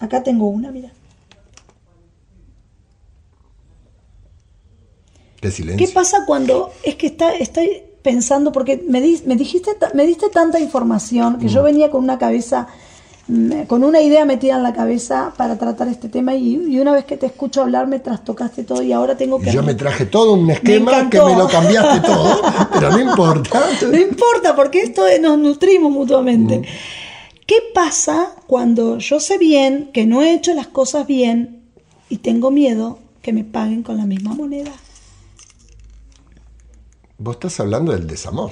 Acá 0.00 0.22
tengo 0.22 0.46
una, 0.46 0.72
mira. 0.72 0.92
Qué 5.44 5.50
silencio. 5.50 5.86
¿Qué 5.86 5.92
pasa 5.92 6.24
cuando 6.26 6.70
es 6.82 6.94
que 6.96 7.06
está, 7.08 7.32
estoy 7.34 7.82
pensando, 8.02 8.52
porque 8.52 8.82
me, 8.88 9.00
di- 9.00 9.22
me 9.26 9.36
dijiste, 9.36 9.70
me 9.94 10.06
diste 10.06 10.28
tanta 10.28 10.58
información 10.60 11.38
que 11.38 11.48
yo 11.48 11.62
Mm. 11.62 11.64
venía 11.64 11.90
con 11.90 12.02
una 12.04 12.18
cabeza, 12.18 12.66
mm, 13.28 13.62
con 13.62 13.82
una 13.84 14.00
idea 14.02 14.24
metida 14.26 14.56
en 14.56 14.62
la 14.62 14.74
cabeza 14.74 15.32
para 15.36 15.56
tratar 15.58 15.88
este 15.88 16.08
tema 16.10 16.34
y, 16.34 16.54
y 16.68 16.78
una 16.80 16.92
vez 16.92 17.04
que 17.06 17.16
te 17.16 17.24
escucho 17.26 17.62
hablar 17.62 17.86
me 17.86 17.98
trastocaste 18.00 18.64
todo 18.64 18.82
y 18.82 18.92
ahora 18.92 19.16
tengo 19.16 19.40
que... 19.40 19.50
Yo 19.50 19.62
me 19.62 19.74
traje 19.74 20.04
todo 20.06 20.34
un 20.34 20.50
esquema 20.50 21.08
que 21.08 21.18
me 21.20 21.34
lo 21.36 21.48
cambiaste 21.48 22.00
todo, 22.06 22.40
pero 22.72 22.90
no 22.90 23.00
importa. 23.00 23.64
No 23.90 23.96
importa, 23.98 24.54
porque 24.54 24.80
esto 24.82 25.06
es- 25.06 25.20
nos 25.20 25.38
nutrimos 25.38 25.90
mutuamente. 25.90 26.58
Mm. 26.58 26.64
¿Qué 27.46 27.56
pasa 27.74 28.32
cuando 28.46 28.98
yo 28.98 29.20
sé 29.20 29.36
bien 29.38 29.90
que 29.92 30.06
no 30.06 30.22
he 30.22 30.32
hecho 30.34 30.52
las 30.54 30.66
cosas 30.66 31.06
bien 31.06 31.62
y 32.10 32.18
tengo 32.18 32.50
miedo 32.50 32.98
que 33.22 33.32
me 33.34 33.44
paguen 33.44 33.82
con 33.82 33.96
la 33.98 34.04
misma 34.06 34.34
moneda? 34.34 34.70
Vos 37.18 37.36
estás 37.36 37.60
hablando 37.60 37.92
del 37.92 38.06
desamor, 38.06 38.50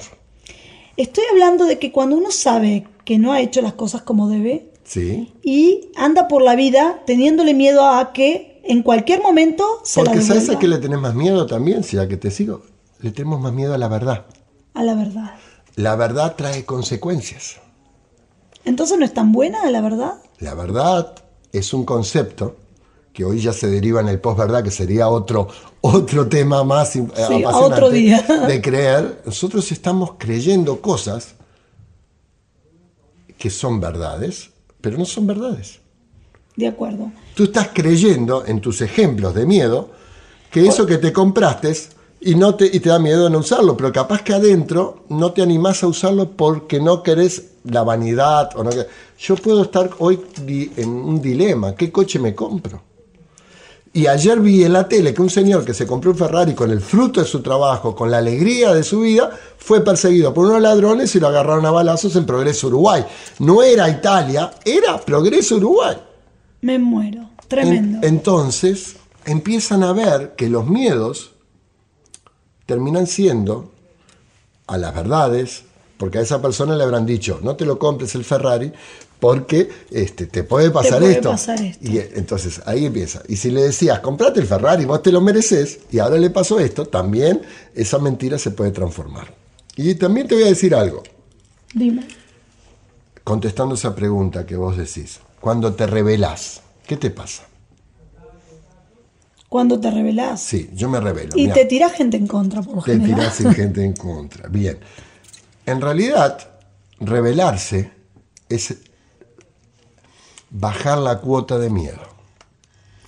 Estoy 0.95 1.23
hablando 1.31 1.65
de 1.65 1.79
que 1.79 1.91
cuando 1.91 2.15
uno 2.15 2.29
sabe 2.29 2.87
que 3.03 3.17
no 3.17 3.31
ha 3.33 3.41
hecho 3.41 3.61
las 3.63 3.73
cosas 3.73 4.03
como 4.03 4.29
debe 4.29 4.71
¿sí? 4.83 5.33
y 5.41 5.89
anda 5.95 6.27
por 6.27 6.43
la 6.43 6.55
vida 6.55 7.01
teniéndole 7.07 7.55
miedo 7.55 7.83
a 7.87 8.13
que 8.13 8.61
en 8.63 8.83
cualquier 8.83 9.21
momento 9.21 9.65
se 9.83 10.01
Porque 10.03 10.17
la 10.17 10.21
¿sabes 10.21 10.49
a 10.49 10.59
qué 10.59 10.67
le 10.67 10.77
tenés 10.77 10.99
más 10.99 11.15
miedo 11.15 11.47
también? 11.47 11.83
Si 11.83 11.97
a 11.97 12.07
que 12.07 12.15
te 12.15 12.29
sigo, 12.29 12.61
le 12.99 13.09
tenemos 13.09 13.41
más 13.41 13.53
miedo 13.53 13.73
a 13.73 13.79
la 13.79 13.87
verdad. 13.87 14.27
a 14.75 14.83
la 14.83 14.93
verdad. 14.93 15.33
La 15.75 15.95
verdad 15.95 16.35
trae 16.35 16.63
consecuencias. 16.63 17.55
Entonces 18.63 18.97
no 18.99 19.03
es 19.03 19.13
tan 19.13 19.31
buena 19.31 19.69
la 19.71 19.81
verdad. 19.81 20.21
La 20.37 20.53
verdad 20.53 21.15
es 21.51 21.73
un 21.73 21.85
concepto 21.85 22.55
que 23.13 23.23
hoy 23.23 23.39
ya 23.39 23.53
se 23.53 23.67
deriva 23.67 24.01
en 24.01 24.07
el 24.09 24.19
posverdad, 24.19 24.63
que 24.63 24.71
sería 24.71 25.07
otro, 25.07 25.47
otro 25.81 26.27
tema 26.27 26.63
más 26.63 26.95
a 26.95 26.99
apasionante 27.01 27.55
otro 27.55 27.89
día. 27.91 28.21
de 28.47 28.61
creer. 28.61 29.21
Nosotros 29.25 29.71
estamos 29.71 30.13
creyendo 30.17 30.81
cosas 30.81 31.35
que 33.37 33.49
son 33.49 33.79
verdades, 33.79 34.49
pero 34.81 34.97
no 34.97 35.05
son 35.05 35.27
verdades. 35.27 35.79
De 36.55 36.67
acuerdo. 36.67 37.11
Tú 37.35 37.45
estás 37.45 37.69
creyendo 37.73 38.45
en 38.45 38.61
tus 38.61 38.81
ejemplos 38.81 39.33
de 39.33 39.45
miedo 39.45 39.89
que 40.51 40.65
eso 40.67 40.85
que 40.85 40.97
te 40.97 41.11
compraste 41.11 41.73
y, 42.21 42.35
no 42.35 42.55
te, 42.55 42.65
y 42.65 42.79
te 42.79 42.89
da 42.89 42.99
miedo 42.99 43.29
no 43.29 43.39
usarlo, 43.39 43.75
pero 43.75 43.91
capaz 43.91 44.21
que 44.21 44.33
adentro 44.33 45.03
no 45.09 45.33
te 45.33 45.41
animás 45.41 45.83
a 45.83 45.87
usarlo 45.87 46.31
porque 46.31 46.79
no 46.79 47.01
querés 47.03 47.51
la 47.63 47.83
vanidad. 47.83 48.49
O 48.55 48.63
no 48.63 48.69
querés- 48.71 48.87
Yo 49.19 49.35
puedo 49.35 49.63
estar 49.63 49.89
hoy 49.99 50.19
en 50.77 50.89
un 50.89 51.21
dilema, 51.21 51.75
¿qué 51.75 51.91
coche 51.91 52.19
me 52.19 52.33
compro? 52.35 52.81
Y 53.95 54.07
ayer 54.07 54.39
vi 54.39 54.63
en 54.63 54.73
la 54.73 54.87
tele 54.89 55.13
que 55.13 55.21
un 55.21 55.29
señor 55.29 55.63
que 55.63 55.73
se 55.75 55.85
compró 55.85 56.11
un 56.11 56.17
Ferrari 56.17 56.55
con 56.55 56.71
el 56.71 56.81
fruto 56.81 57.21
de 57.21 57.27
su 57.27 57.41
trabajo, 57.43 57.95
con 57.95 58.09
la 58.09 58.17
alegría 58.17 58.73
de 58.73 58.83
su 58.83 59.01
vida, 59.01 59.29
fue 59.59 59.83
perseguido 59.83 60.33
por 60.33 60.47
unos 60.47 60.61
ladrones 60.61 61.15
y 61.15 61.19
lo 61.19 61.27
agarraron 61.27 61.65
a 61.67 61.71
balazos 61.71 62.15
en 62.15 62.25
Progreso 62.25 62.67
Uruguay. 62.67 63.05
No 63.39 63.61
era 63.61 63.87
Italia, 63.89 64.51
era 64.65 64.99
Progreso 64.99 65.57
Uruguay. 65.57 65.95
Me 66.61 66.79
muero. 66.79 67.19
En- 67.21 67.47
Tremendo. 67.47 67.99
entonces 68.07 68.95
empiezan 69.25 69.83
a 69.83 69.93
ver 69.93 70.33
que 70.35 70.49
los 70.49 70.65
miedos 70.67 71.31
terminan 72.65 73.05
siendo 73.05 73.71
a 74.65 74.77
las 74.79 74.95
verdades, 74.95 75.65
porque 75.97 76.17
a 76.17 76.21
esa 76.21 76.41
persona 76.41 76.75
le 76.75 76.83
habrán 76.83 77.05
dicho, 77.05 77.39
no 77.43 77.55
te 77.55 77.65
lo 77.65 77.77
compres 77.77 78.15
el 78.15 78.23
Ferrari 78.25 78.71
porque 79.23 79.69
este, 79.89 80.25
te 80.25 80.43
puede 80.43 80.69
pasar 80.69 80.99
puede 80.99 81.13
esto. 81.13 81.31
pasar 81.31 81.61
esto. 81.61 81.89
Y 81.89 81.97
eh, 81.97 82.11
entonces 82.15 82.61
ahí 82.65 82.85
empieza. 82.85 83.21
Y 83.29 83.37
si 83.37 83.51
le 83.51 83.61
decías, 83.61 83.99
comprate 84.01 84.41
el 84.41 84.45
Ferrari, 84.45 84.83
vos 84.83 85.01
te 85.01 85.13
lo 85.13 85.21
mereces, 85.21 85.79
y 85.93 85.99
ahora 85.99 86.17
le 86.17 86.29
pasó 86.29 86.59
esto, 86.59 86.87
también 86.87 87.41
esa 87.73 87.99
mentira 87.99 88.37
se 88.37 88.51
puede 88.51 88.71
transformar. 88.71 89.33
Y 89.77 89.95
también 89.95 90.27
te 90.27 90.35
voy 90.35 90.43
a 90.43 90.47
decir 90.47 90.75
algo, 90.75 91.03
Dime. 91.73 92.05
contestando 93.23 93.75
esa 93.75 93.95
pregunta 93.95 94.45
que 94.45 94.57
vos 94.57 94.75
decís. 94.75 95.21
Cuando 95.39 95.73
te 95.73 95.87
revelás, 95.87 96.59
¿qué 96.85 96.97
te 96.97 97.09
pasa? 97.09 97.43
Cuando 99.47 99.79
te 99.79 99.89
revelás. 99.89 100.41
Sí, 100.41 100.69
yo 100.73 100.89
me 100.89 100.99
revelo. 100.99 101.31
Y 101.37 101.43
mirá. 101.43 101.53
te 101.53 101.63
tirás 101.63 101.93
gente 101.93 102.17
en 102.17 102.27
contra, 102.27 102.61
por 102.61 102.75
lo 102.75 102.81
Te 102.83 102.91
general. 102.99 103.31
tirás 103.31 103.55
gente 103.55 103.85
en 103.85 103.93
contra. 103.93 104.49
Bien. 104.49 104.79
En 105.65 105.79
realidad, 105.79 106.39
rebelarse 106.99 107.89
es 108.49 108.75
bajar 110.53 110.99
la 110.99 111.19
cuota 111.19 111.57
de 111.57 111.69
miedo. 111.69 111.99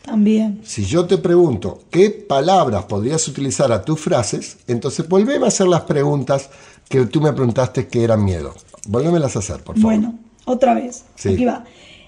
También. 0.02 0.62
Si 0.64 0.86
yo 0.86 1.06
te 1.06 1.18
pregunto 1.18 1.84
qué 1.90 2.10
palabras 2.10 2.86
podrías 2.86 3.28
utilizar 3.28 3.72
a 3.72 3.84
tus 3.84 4.00
frases, 4.00 4.58
entonces 4.68 5.08
volveme 5.08 5.46
a 5.46 5.48
hacer 5.48 5.68
las 5.68 5.82
preguntas 5.82 6.50
que 6.90 7.06
tú 7.06 7.22
me 7.22 7.32
preguntaste 7.34 7.88
que 7.88 8.04
eran 8.04 8.24
miedo. 8.24 8.54
Volvémelas 8.88 9.36
a 9.36 9.40
hacer, 9.40 9.64
por 9.64 9.76
favor. 9.76 9.82
Bueno, 9.82 10.20
otra 10.46 10.74
vez. 10.74 11.06
Sí. 11.16 11.30
Aquí 11.30 11.46
va. 11.46 11.64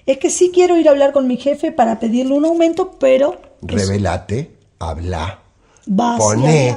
Es 0.06 0.18
que 0.18 0.30
sí 0.30 0.50
quiero 0.54 0.76
ir 0.76 0.86
a 0.88 0.92
hablar 0.92 1.12
con 1.12 1.26
mi 1.26 1.36
jefe 1.36 1.72
para 1.72 1.98
pedirle 1.98 2.34
un 2.34 2.44
aumento, 2.44 2.96
pero 2.98 3.40
Revelate, 3.62 4.52
habla, 4.78 5.40
poné 6.16 6.76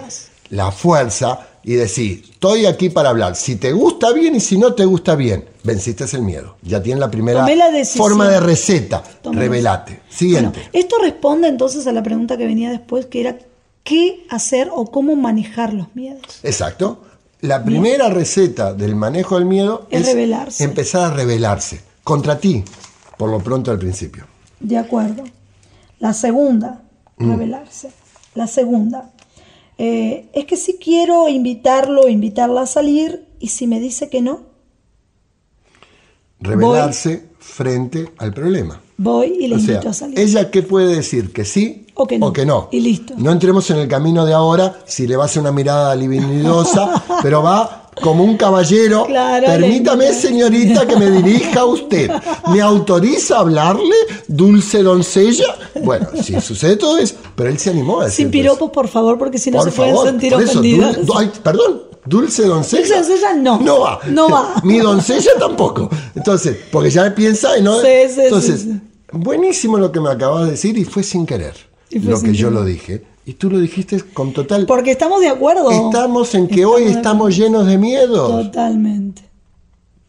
la 0.50 0.72
fuerza 0.72 1.48
y 1.64 1.74
decir, 1.74 2.24
estoy 2.32 2.66
aquí 2.66 2.90
para 2.90 3.10
hablar. 3.10 3.36
Si 3.36 3.56
te 3.56 3.72
gusta 3.72 4.12
bien 4.14 4.36
y 4.36 4.40
si 4.40 4.58
no 4.58 4.74
te 4.74 4.86
gusta 4.86 5.16
bien, 5.16 5.46
venciste 5.64 6.06
el 6.14 6.22
miedo. 6.24 6.56
Ya 6.64 6.82
tienes 6.82 7.00
la 7.00 7.12
primera 7.12 7.46
la 7.48 7.86
forma 7.86 8.28
de 8.28 8.40
receta. 8.40 9.04
Tomé 9.22 9.42
Revelate. 9.42 10.02
Siguiente. 10.10 10.60
Bueno, 10.60 10.70
esto 10.74 10.96
responde 11.02 11.48
entonces 11.48 11.86
a 11.88 11.92
la 11.92 12.02
pregunta 12.04 12.38
que 12.38 12.46
venía 12.46 12.72
después, 12.72 13.06
que 13.06 13.22
era 13.22 13.38
qué 13.84 14.26
hacer 14.30 14.70
o 14.74 14.86
cómo 14.92 15.16
manejar 15.16 15.74
los 15.74 15.96
miedos. 15.96 16.40
Exacto. 16.44 17.02
La 17.42 17.64
primera 17.64 18.10
receta 18.10 18.74
del 18.74 18.96
manejo 18.96 19.36
del 19.36 19.46
miedo 19.46 19.88
Es 19.90 20.02
es, 20.02 20.08
rebelarse. 20.08 20.64
empezar 20.64 21.12
a 21.12 21.16
rebelarse 21.16 21.82
contra 22.04 22.38
ti, 22.40 22.64
por 23.18 23.30
lo 23.32 23.40
pronto 23.40 23.72
al 23.72 23.80
principio. 23.80 24.26
De 24.60 24.78
acuerdo. 24.78 25.24
La 26.00 26.14
segunda, 26.14 26.82
Mm. 27.18 27.32
revelarse. 27.32 27.90
La 28.36 28.48
segunda, 28.48 29.12
eh, 29.84 30.30
es 30.34 30.46
que 30.46 30.58
si 30.58 30.78
quiero 30.78 31.28
invitarlo 31.28 32.02
o 32.02 32.08
invitarla 32.08 32.62
a 32.62 32.66
salir 32.68 33.26
y 33.40 33.48
si 33.48 33.66
me 33.66 33.80
dice 33.80 34.10
que 34.10 34.22
no, 34.22 34.42
Rebelarse 36.40 37.30
frente 37.40 38.12
al 38.20 38.32
problema. 38.32 38.80
voy 38.98 39.38
y 39.40 39.48
le 39.48 39.56
O 39.56 39.60
sea, 39.60 39.74
invito 39.74 39.90
a 39.90 39.94
salir. 39.94 40.20
ella 40.20 40.52
qué 40.52 40.62
puede 40.62 40.96
decir, 40.96 41.34
que 41.34 41.46
sí 41.46 41.88
O 41.96 42.06
que 42.06 42.46
no. 42.46 42.70
Y 42.72 42.80
listo. 42.80 43.16
No 43.18 43.32
entremos 43.32 43.72
en 43.72 43.78
el 43.78 43.88
camino 43.88 44.24
de 44.24 44.34
ahora, 44.34 44.84
si 44.86 45.08
le 45.08 45.16
va 45.16 45.24
a 45.24 45.26
hacer 45.26 45.42
una 45.42 45.52
mirada 45.52 45.96
libidinosa, 46.04 47.04
pero 47.24 47.42
va 47.42 47.81
como 48.02 48.24
un 48.24 48.38
caballero. 48.38 49.06
Claro, 49.06 49.48
Permítame, 49.48 50.06
le- 50.10 50.14
señorita, 50.14 50.88
que 50.88 50.96
me 50.96 51.10
dirija 51.12 51.62
a 51.62 51.66
usted. 51.66 52.10
¿Me 52.52 52.62
autoriza 52.62 53.38
a 53.38 53.40
hablarle, 53.42 53.96
dulce 54.28 54.82
doncella? 54.84 55.56
Bueno, 55.84 56.08
sí, 56.24 56.40
sucede 56.42 56.78
todo 56.78 56.98
eso, 56.98 57.16
pero 57.36 57.50
él 57.50 57.58
se 57.60 57.70
animó 57.72 58.02
a 58.02 58.06
decir 58.06 58.18
Sin 58.26 58.32
piropos, 58.32 58.70
por 58.72 58.88
favor, 58.88 59.18
porque 59.18 59.38
si 59.38 59.52
no 59.52 59.62
se 59.64 59.72
pueden 59.72 59.98
sentir 59.98 60.32
por 60.34 60.42
eso, 60.42 60.52
ofendidas. 60.60 60.98
dul- 61.00 61.16
ay, 61.18 61.32
perdón, 61.44 61.82
dulce 62.06 62.44
doncella. 62.44 62.82
Dulce 62.82 62.96
doncella, 62.96 63.34
no. 63.36 63.60
No 63.60 63.80
va. 63.82 64.00
No 64.08 64.30
va. 64.30 64.56
Mi 64.64 64.80
doncella 64.80 65.32
tampoco. 65.40 65.90
Entonces, 66.16 66.58
porque 66.72 66.90
ya 66.90 67.14
piensa 67.14 67.58
y 67.58 67.62
no. 67.62 67.80
Sí, 67.82 67.88
sí, 68.14 68.22
Entonces, 68.22 68.66
buenísimo 69.12 69.78
lo 69.78 69.92
que 69.92 70.00
me 70.00 70.10
acabas 70.10 70.46
de 70.46 70.52
decir 70.52 70.78
y 70.78 70.86
fue 70.86 71.04
sin 71.04 71.26
querer. 71.26 71.54
Lo 71.92 72.22
que 72.22 72.34
yo 72.34 72.50
lo 72.50 72.64
dije. 72.64 73.04
Y 73.26 73.34
tú 73.34 73.50
lo 73.50 73.60
dijiste 73.60 74.02
con 74.14 74.34
total. 74.34 74.66
Porque 74.66 74.92
estamos 74.92 75.22
de 75.22 75.30
acuerdo. 75.30 75.70
Estamos 75.70 76.34
en 76.36 76.48
que 76.48 76.66
hoy 76.66 76.84
estamos 76.84 77.36
llenos 77.38 77.68
de 77.68 77.78
miedo. 77.78 78.44
Totalmente. 78.44 79.24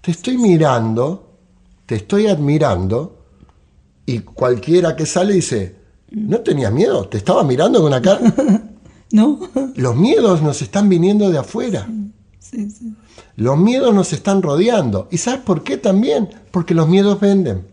Te 0.00 0.10
estoy 0.10 0.38
mirando 0.38 1.32
te 1.92 1.96
estoy 1.96 2.26
admirando 2.26 3.18
y 4.06 4.20
cualquiera 4.20 4.96
que 4.96 5.04
sale 5.04 5.34
dice, 5.34 5.76
¿no 6.10 6.40
tenías 6.40 6.72
miedo? 6.72 7.06
Te 7.06 7.18
estaba 7.18 7.44
mirando 7.44 7.80
con 7.80 7.88
una 7.88 8.00
cara. 8.00 8.32
¿No? 9.12 9.38
Los 9.76 9.94
miedos 9.94 10.40
nos 10.40 10.62
están 10.62 10.88
viniendo 10.88 11.30
de 11.30 11.38
afuera. 11.38 11.86
Sí, 12.38 12.70
sí. 12.70 12.94
Los 13.36 13.58
miedos 13.58 13.94
nos 13.94 14.14
están 14.14 14.40
rodeando. 14.40 15.08
¿Y 15.10 15.18
sabes 15.18 15.40
por 15.40 15.62
qué 15.62 15.76
también? 15.76 16.30
Porque 16.50 16.74
los 16.74 16.88
miedos 16.88 17.20
venden. 17.20 17.66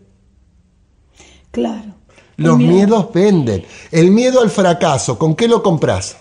Claro. 1.50 1.94
Los 2.40 2.56
miedo. 2.58 2.72
miedos 2.72 3.12
venden. 3.12 3.64
El 3.90 4.10
miedo 4.10 4.40
al 4.40 4.50
fracaso, 4.50 5.18
¿con 5.18 5.34
qué 5.34 5.46
lo 5.48 5.62
compras? 5.62 6.16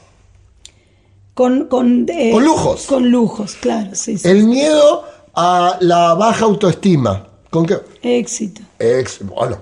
Con, 1.33 1.67
con, 1.67 2.05
eh, 2.09 2.31
Con 2.31 2.43
lujos. 2.43 2.85
Con 2.85 3.09
lujos, 3.09 3.55
claro, 3.55 3.91
sí, 3.93 4.17
sí. 4.17 4.27
El 4.27 4.43
miedo 4.43 5.03
a 5.33 5.77
la 5.79 6.13
baja 6.15 6.45
autoestima, 6.45 7.27
¿con 7.49 7.65
qué? 7.65 7.77
Éxito. 8.01 8.61
Ex- 8.77 9.25
bueno, 9.25 9.57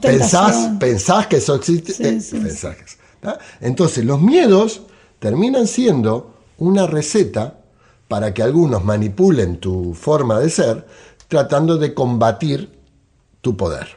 pensás, 0.00 0.72
pensás 0.78 1.26
que 1.26 1.36
eso 1.36 1.54
existe. 1.54 1.92
Sí, 1.94 2.04
eh, 2.04 2.20
sí, 2.20 2.36
pensás 2.38 2.76
que 2.76 2.82
es- 2.84 2.98
¿tá? 3.20 3.38
Entonces, 3.60 4.04
los 4.04 4.20
miedos 4.20 4.82
terminan 5.18 5.66
siendo 5.66 6.34
una 6.58 6.86
receta 6.86 7.60
para 8.08 8.34
que 8.34 8.42
algunos 8.42 8.84
manipulen 8.84 9.58
tu 9.60 9.94
forma 9.94 10.38
de 10.40 10.50
ser, 10.50 10.86
tratando 11.28 11.78
de 11.78 11.94
combatir 11.94 12.78
tu 13.40 13.56
poder. 13.56 13.88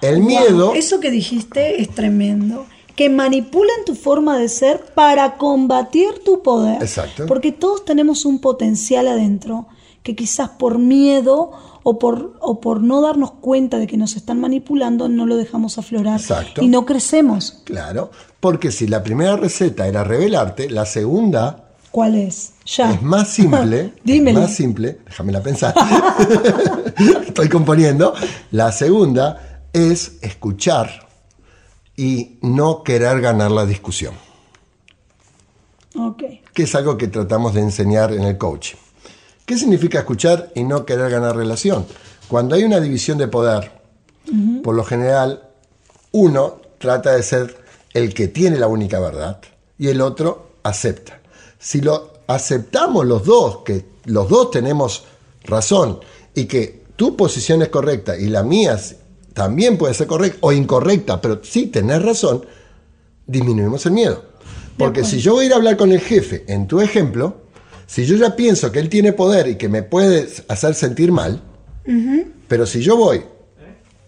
El 0.00 0.20
Wow, 0.20 0.26
miedo. 0.26 0.74
Eso 0.74 1.00
que 1.00 1.10
dijiste 1.10 1.80
es 1.80 1.90
tremendo. 1.90 2.66
Que 2.96 3.08
manipulan 3.08 3.84
tu 3.86 3.94
forma 3.94 4.38
de 4.38 4.48
ser 4.48 4.84
para 4.94 5.36
combatir 5.36 6.22
tu 6.24 6.42
poder. 6.42 6.82
Exacto. 6.82 7.26
Porque 7.26 7.52
todos 7.52 7.84
tenemos 7.84 8.24
un 8.24 8.40
potencial 8.40 9.06
adentro 9.06 9.68
que 10.02 10.16
quizás 10.16 10.48
por 10.50 10.78
miedo 10.78 11.52
o 11.82 11.98
por, 11.98 12.36
o 12.40 12.60
por 12.60 12.80
no 12.80 13.00
darnos 13.00 13.32
cuenta 13.32 13.78
de 13.78 13.86
que 13.86 13.96
nos 13.96 14.16
están 14.16 14.40
manipulando 14.40 15.08
no 15.08 15.26
lo 15.26 15.36
dejamos 15.36 15.78
aflorar 15.78 16.20
Exacto. 16.20 16.62
y 16.62 16.68
no 16.68 16.84
crecemos. 16.86 17.62
Claro, 17.64 18.10
porque 18.40 18.72
si 18.72 18.86
la 18.86 19.02
primera 19.02 19.36
receta 19.36 19.86
era 19.86 20.04
revelarte, 20.04 20.70
la 20.70 20.86
segunda 20.86 21.64
¿Cuál 21.90 22.16
es? 22.16 22.52
Ya. 22.66 22.92
Es 22.92 23.02
más 23.02 23.28
simple. 23.28 23.94
Dímelo. 24.04 24.40
Más 24.40 24.54
simple, 24.54 24.98
déjamela 25.06 25.42
pensar. 25.42 25.74
Estoy 27.26 27.48
componiendo. 27.48 28.12
La 28.50 28.72
segunda 28.72 29.47
es 29.72 30.18
escuchar 30.22 31.08
y 31.96 32.38
no 32.42 32.82
querer 32.82 33.20
ganar 33.20 33.50
la 33.50 33.66
discusión, 33.66 34.14
Ok. 35.98 36.22
que 36.54 36.62
es 36.62 36.74
algo 36.74 36.96
que 36.96 37.08
tratamos 37.08 37.54
de 37.54 37.60
enseñar 37.60 38.12
en 38.12 38.22
el 38.22 38.38
coaching. 38.38 38.76
¿Qué 39.44 39.56
significa 39.56 40.00
escuchar 40.00 40.50
y 40.54 40.62
no 40.62 40.84
querer 40.84 41.10
ganar 41.10 41.34
relación? 41.36 41.86
Cuando 42.28 42.54
hay 42.54 42.64
una 42.64 42.80
división 42.80 43.18
de 43.18 43.28
poder, 43.28 43.72
por 44.62 44.74
lo 44.74 44.84
general, 44.84 45.42
uno 46.12 46.60
trata 46.78 47.12
de 47.16 47.22
ser 47.22 47.56
el 47.94 48.12
que 48.12 48.28
tiene 48.28 48.58
la 48.58 48.66
única 48.66 49.00
verdad 49.00 49.40
y 49.78 49.88
el 49.88 50.02
otro 50.02 50.50
acepta. 50.62 51.20
Si 51.58 51.80
lo 51.80 52.12
aceptamos 52.26 53.06
los 53.06 53.24
dos, 53.24 53.58
que 53.64 53.86
los 54.04 54.28
dos 54.28 54.50
tenemos 54.50 55.04
razón 55.44 56.00
y 56.34 56.44
que 56.44 56.84
tu 56.96 57.16
posición 57.16 57.62
es 57.62 57.68
correcta 57.70 58.18
y 58.18 58.26
la 58.26 58.42
mía 58.42 58.78
también 59.38 59.78
puede 59.78 59.94
ser 59.94 60.08
correcta 60.08 60.38
o 60.40 60.50
incorrecta, 60.50 61.20
pero 61.20 61.38
sí 61.44 61.68
tenés 61.68 62.02
razón, 62.02 62.44
disminuimos 63.24 63.86
el 63.86 63.92
miedo. 63.92 64.24
Porque 64.76 65.04
si 65.04 65.20
yo 65.20 65.34
voy 65.34 65.44
a 65.44 65.46
ir 65.46 65.52
a 65.52 65.56
hablar 65.56 65.76
con 65.76 65.92
el 65.92 66.00
jefe, 66.00 66.42
en 66.48 66.66
tu 66.66 66.80
ejemplo, 66.80 67.36
si 67.86 68.04
yo 68.04 68.16
ya 68.16 68.34
pienso 68.34 68.72
que 68.72 68.80
él 68.80 68.88
tiene 68.88 69.12
poder 69.12 69.46
y 69.46 69.54
que 69.54 69.68
me 69.68 69.84
puede 69.84 70.28
hacer 70.48 70.74
sentir 70.74 71.12
mal, 71.12 71.40
pero 72.48 72.66
si 72.66 72.80
yo 72.80 72.96
voy 72.96 73.22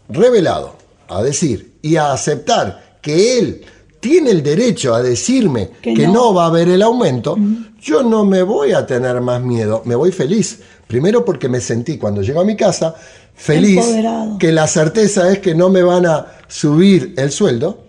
revelado 0.09 0.75
a 1.07 1.23
decir 1.23 1.75
y 1.81 1.95
a 1.95 2.13
aceptar 2.13 2.99
que 3.01 3.39
él 3.39 3.65
tiene 4.01 4.33
el 4.33 4.43
derecho 4.43 4.97
a 4.97 5.01
decirme 5.01 5.71
que, 5.81 5.95
Que 5.95 6.09
no. 6.09 6.13
no. 6.13 6.35
va 6.35 6.47
a 6.47 6.49
haber 6.49 6.69
el 6.71 6.83
aumento, 6.83 7.39
yo 7.81 8.03
no 8.03 8.25
me 8.25 8.43
voy 8.43 8.73
a 8.73 8.85
tener 8.85 9.21
más 9.21 9.41
miedo, 9.41 9.83
me 9.85 9.95
voy 9.95 10.11
feliz. 10.11 10.59
Primero 10.89 11.25
porque 11.25 11.49
me 11.49 11.61
sentí 11.61 11.99
cuando 11.99 12.21
llego 12.21 12.41
a 12.41 12.45
mi 12.45 12.57
casa 12.57 12.97
feliz, 13.41 13.79
Empoderado. 13.79 14.39
que 14.39 14.53
la 14.53 14.67
certeza 14.67 15.33
es 15.33 15.39
que 15.39 15.55
no 15.55 15.71
me 15.71 15.83
van 15.83 16.05
a 16.07 16.27
subir 16.49 17.15
el 17.17 17.31
sueldo, 17.33 17.85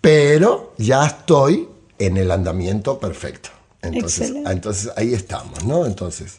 pero 0.00 0.74
ya 0.78 1.06
estoy 1.06 1.68
en 1.98 2.16
el 2.18 2.30
andamiento 2.30 2.98
perfecto. 2.98 3.48
Entonces, 3.80 4.20
Excelente. 4.28 4.52
entonces 4.52 4.90
ahí 4.96 5.14
estamos, 5.14 5.64
¿no? 5.64 5.86
Entonces, 5.86 6.38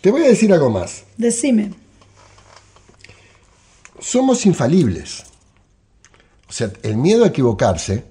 te 0.00 0.10
voy 0.10 0.24
a 0.24 0.28
decir 0.28 0.52
algo 0.52 0.70
más. 0.70 1.04
Decime. 1.16 1.72
somos 4.00 4.46
infalibles. 4.46 5.24
O 6.48 6.52
sea, 6.52 6.70
el 6.82 6.96
miedo 6.96 7.24
a 7.24 7.28
equivocarse 7.28 8.04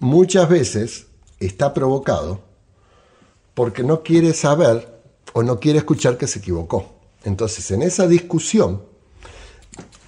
muchas 0.00 0.48
veces 0.48 1.06
está 1.40 1.72
provocado 1.72 2.40
porque 3.54 3.82
no 3.82 4.02
quiere 4.02 4.32
saber 4.34 5.00
o 5.32 5.42
no 5.42 5.58
quiere 5.60 5.78
escuchar 5.78 6.18
que 6.18 6.26
se 6.26 6.40
equivocó. 6.40 6.95
Entonces, 7.26 7.68
en 7.72 7.82
esa 7.82 8.06
discusión 8.06 8.82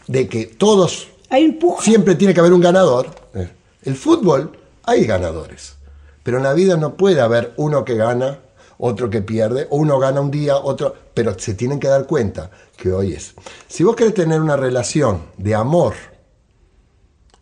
de 0.07 0.29
que 0.29 0.47
todos 0.47 1.09
Hay 1.31 1.59
siempre 1.81 2.15
tiene 2.15 2.33
que 2.33 2.39
haber 2.39 2.53
un 2.53 2.61
ganador, 2.61 3.09
eh, 3.35 3.51
el 3.83 3.97
fútbol 3.97 4.57
hay 4.85 5.05
ganadores, 5.05 5.75
pero 6.23 6.37
en 6.37 6.45
la 6.45 6.55
vida 6.55 6.77
no 6.77 6.97
puede 6.97 7.21
haber 7.21 7.55
uno 7.57 7.85
que 7.85 7.97
gana, 7.97 8.39
otro 8.79 9.11
que 9.11 9.21
pierde, 9.21 9.67
uno 9.71 9.99
gana 9.99 10.21
un 10.21 10.31
día, 10.31 10.59
otro, 10.59 10.95
pero 11.13 11.37
se 11.37 11.55
tienen 11.55 11.81
que 11.81 11.89
dar 11.89 12.07
cuenta 12.07 12.53
que 12.77 12.93
hoy 12.93 13.15
es. 13.15 13.35
Si 13.67 13.83
vos 13.83 13.97
querés 13.97 14.15
tener 14.15 14.41
una 14.41 14.57
relación 14.57 15.23
de 15.37 15.57
amor 15.57 15.95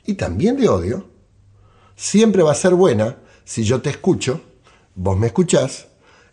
y 0.07 0.15
también 0.15 0.57
de 0.57 0.71
odio, 0.71 1.05
siempre 1.95 2.43
va 2.43 2.53
a 2.53 2.55
ser 2.55 2.75
buena 2.75 3.19
si 3.45 3.63
yo 3.63 3.83
te 3.83 3.91
escucho, 3.91 4.41
vos 4.95 5.19
me 5.19 5.27
escuchás, 5.27 5.89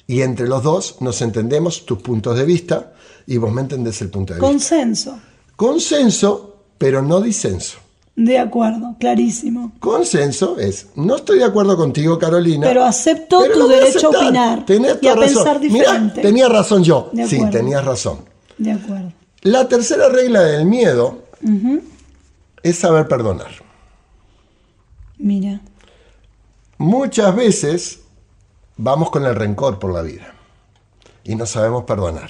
y 0.07 0.21
entre 0.21 0.47
los 0.47 0.63
dos 0.63 1.01
nos 1.01 1.21
entendemos 1.21 1.85
tus 1.85 2.01
puntos 2.01 2.37
de 2.37 2.45
vista 2.45 2.93
y 3.27 3.37
vos 3.37 3.51
me 3.51 3.61
entendés 3.61 4.01
el 4.01 4.09
punto 4.09 4.33
de 4.33 4.39
vista. 4.39 4.47
Consenso. 4.51 5.19
Consenso, 5.55 6.57
pero 6.77 7.01
no 7.01 7.21
disenso. 7.21 7.77
De 8.15 8.37
acuerdo, 8.37 8.95
clarísimo. 8.99 9.71
Consenso 9.79 10.59
es, 10.59 10.87
no 10.95 11.15
estoy 11.15 11.39
de 11.39 11.45
acuerdo 11.45 11.75
contigo, 11.75 12.19
Carolina. 12.19 12.67
Pero 12.67 12.83
acepto 12.83 13.43
tu 13.51 13.67
derecho 13.67 14.07
a 14.07 14.09
opinar 14.25 14.65
Tenés 14.65 14.97
y 15.01 15.07
a 15.07 15.15
razón. 15.15 15.35
pensar 15.35 15.59
Mirá, 15.59 15.73
diferente. 15.73 16.21
tenía 16.21 16.47
razón 16.49 16.83
yo. 16.83 17.09
Sí, 17.27 17.39
tenías 17.49 17.83
razón. 17.83 18.19
De 18.57 18.71
acuerdo. 18.71 19.11
La 19.41 19.67
tercera 19.67 20.09
regla 20.09 20.41
del 20.41 20.65
miedo 20.65 21.23
es 22.61 22.77
saber 22.77 23.07
perdonar. 23.07 23.51
Mira. 25.17 25.61
Muchas 26.77 27.35
veces 27.35 28.01
vamos 28.77 29.09
con 29.09 29.25
el 29.25 29.35
rencor 29.35 29.79
por 29.79 29.91
la 29.93 30.01
vida 30.01 30.33
y 31.23 31.35
no 31.35 31.45
sabemos 31.45 31.85
perdonar. 31.85 32.29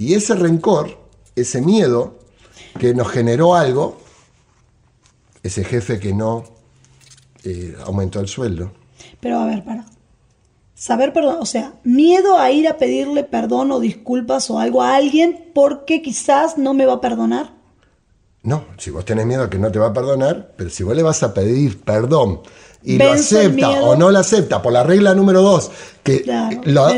Y 0.00 0.14
ese 0.14 0.34
rencor, 0.34 0.96
ese 1.36 1.60
miedo 1.60 2.18
que 2.78 2.94
nos 2.94 3.08
generó 3.08 3.54
algo, 3.54 3.98
ese 5.42 5.62
jefe 5.62 6.00
que 6.00 6.14
no 6.14 6.44
eh, 7.44 7.76
aumentó 7.84 8.18
el 8.20 8.26
sueldo, 8.28 8.72
Pero 9.20 9.38
a 9.38 9.44
ver, 9.46 9.62
para. 9.62 9.84
Saber 10.74 11.12
perdón, 11.12 11.36
o 11.40 11.44
sea, 11.44 11.74
miedo 11.84 12.38
a 12.38 12.50
ir 12.50 12.66
a 12.66 12.78
pedirle 12.78 13.24
perdón 13.24 13.70
o 13.72 13.78
disculpas 13.80 14.48
o 14.50 14.58
algo 14.58 14.80
a 14.82 14.96
alguien 14.96 15.50
porque 15.54 16.00
quizás 16.00 16.56
no 16.56 16.72
me 16.72 16.86
va 16.86 16.94
a 16.94 17.00
perdonar. 17.02 17.52
No, 18.42 18.64
si 18.78 18.90
vos 18.90 19.04
tenés 19.04 19.26
miedo 19.26 19.50
que 19.50 19.58
no 19.58 19.70
te 19.70 19.78
va 19.78 19.88
a 19.88 19.92
perdonar, 19.92 20.54
pero 20.56 20.70
si 20.70 20.82
vos 20.82 20.96
le 20.96 21.02
vas 21.02 21.22
a 21.22 21.34
pedir 21.34 21.82
perdón 21.82 22.40
y 22.82 22.96
lo 22.96 23.10
Venzo 23.10 23.36
acepta 23.36 23.68
o 23.82 23.96
no 23.96 24.10
lo 24.10 24.18
acepta 24.18 24.62
por 24.62 24.72
la 24.72 24.82
regla 24.82 25.14
número 25.14 25.42
dos, 25.42 25.70
que 26.02 26.22
Claro, 26.22 26.62
lo- 26.64 26.88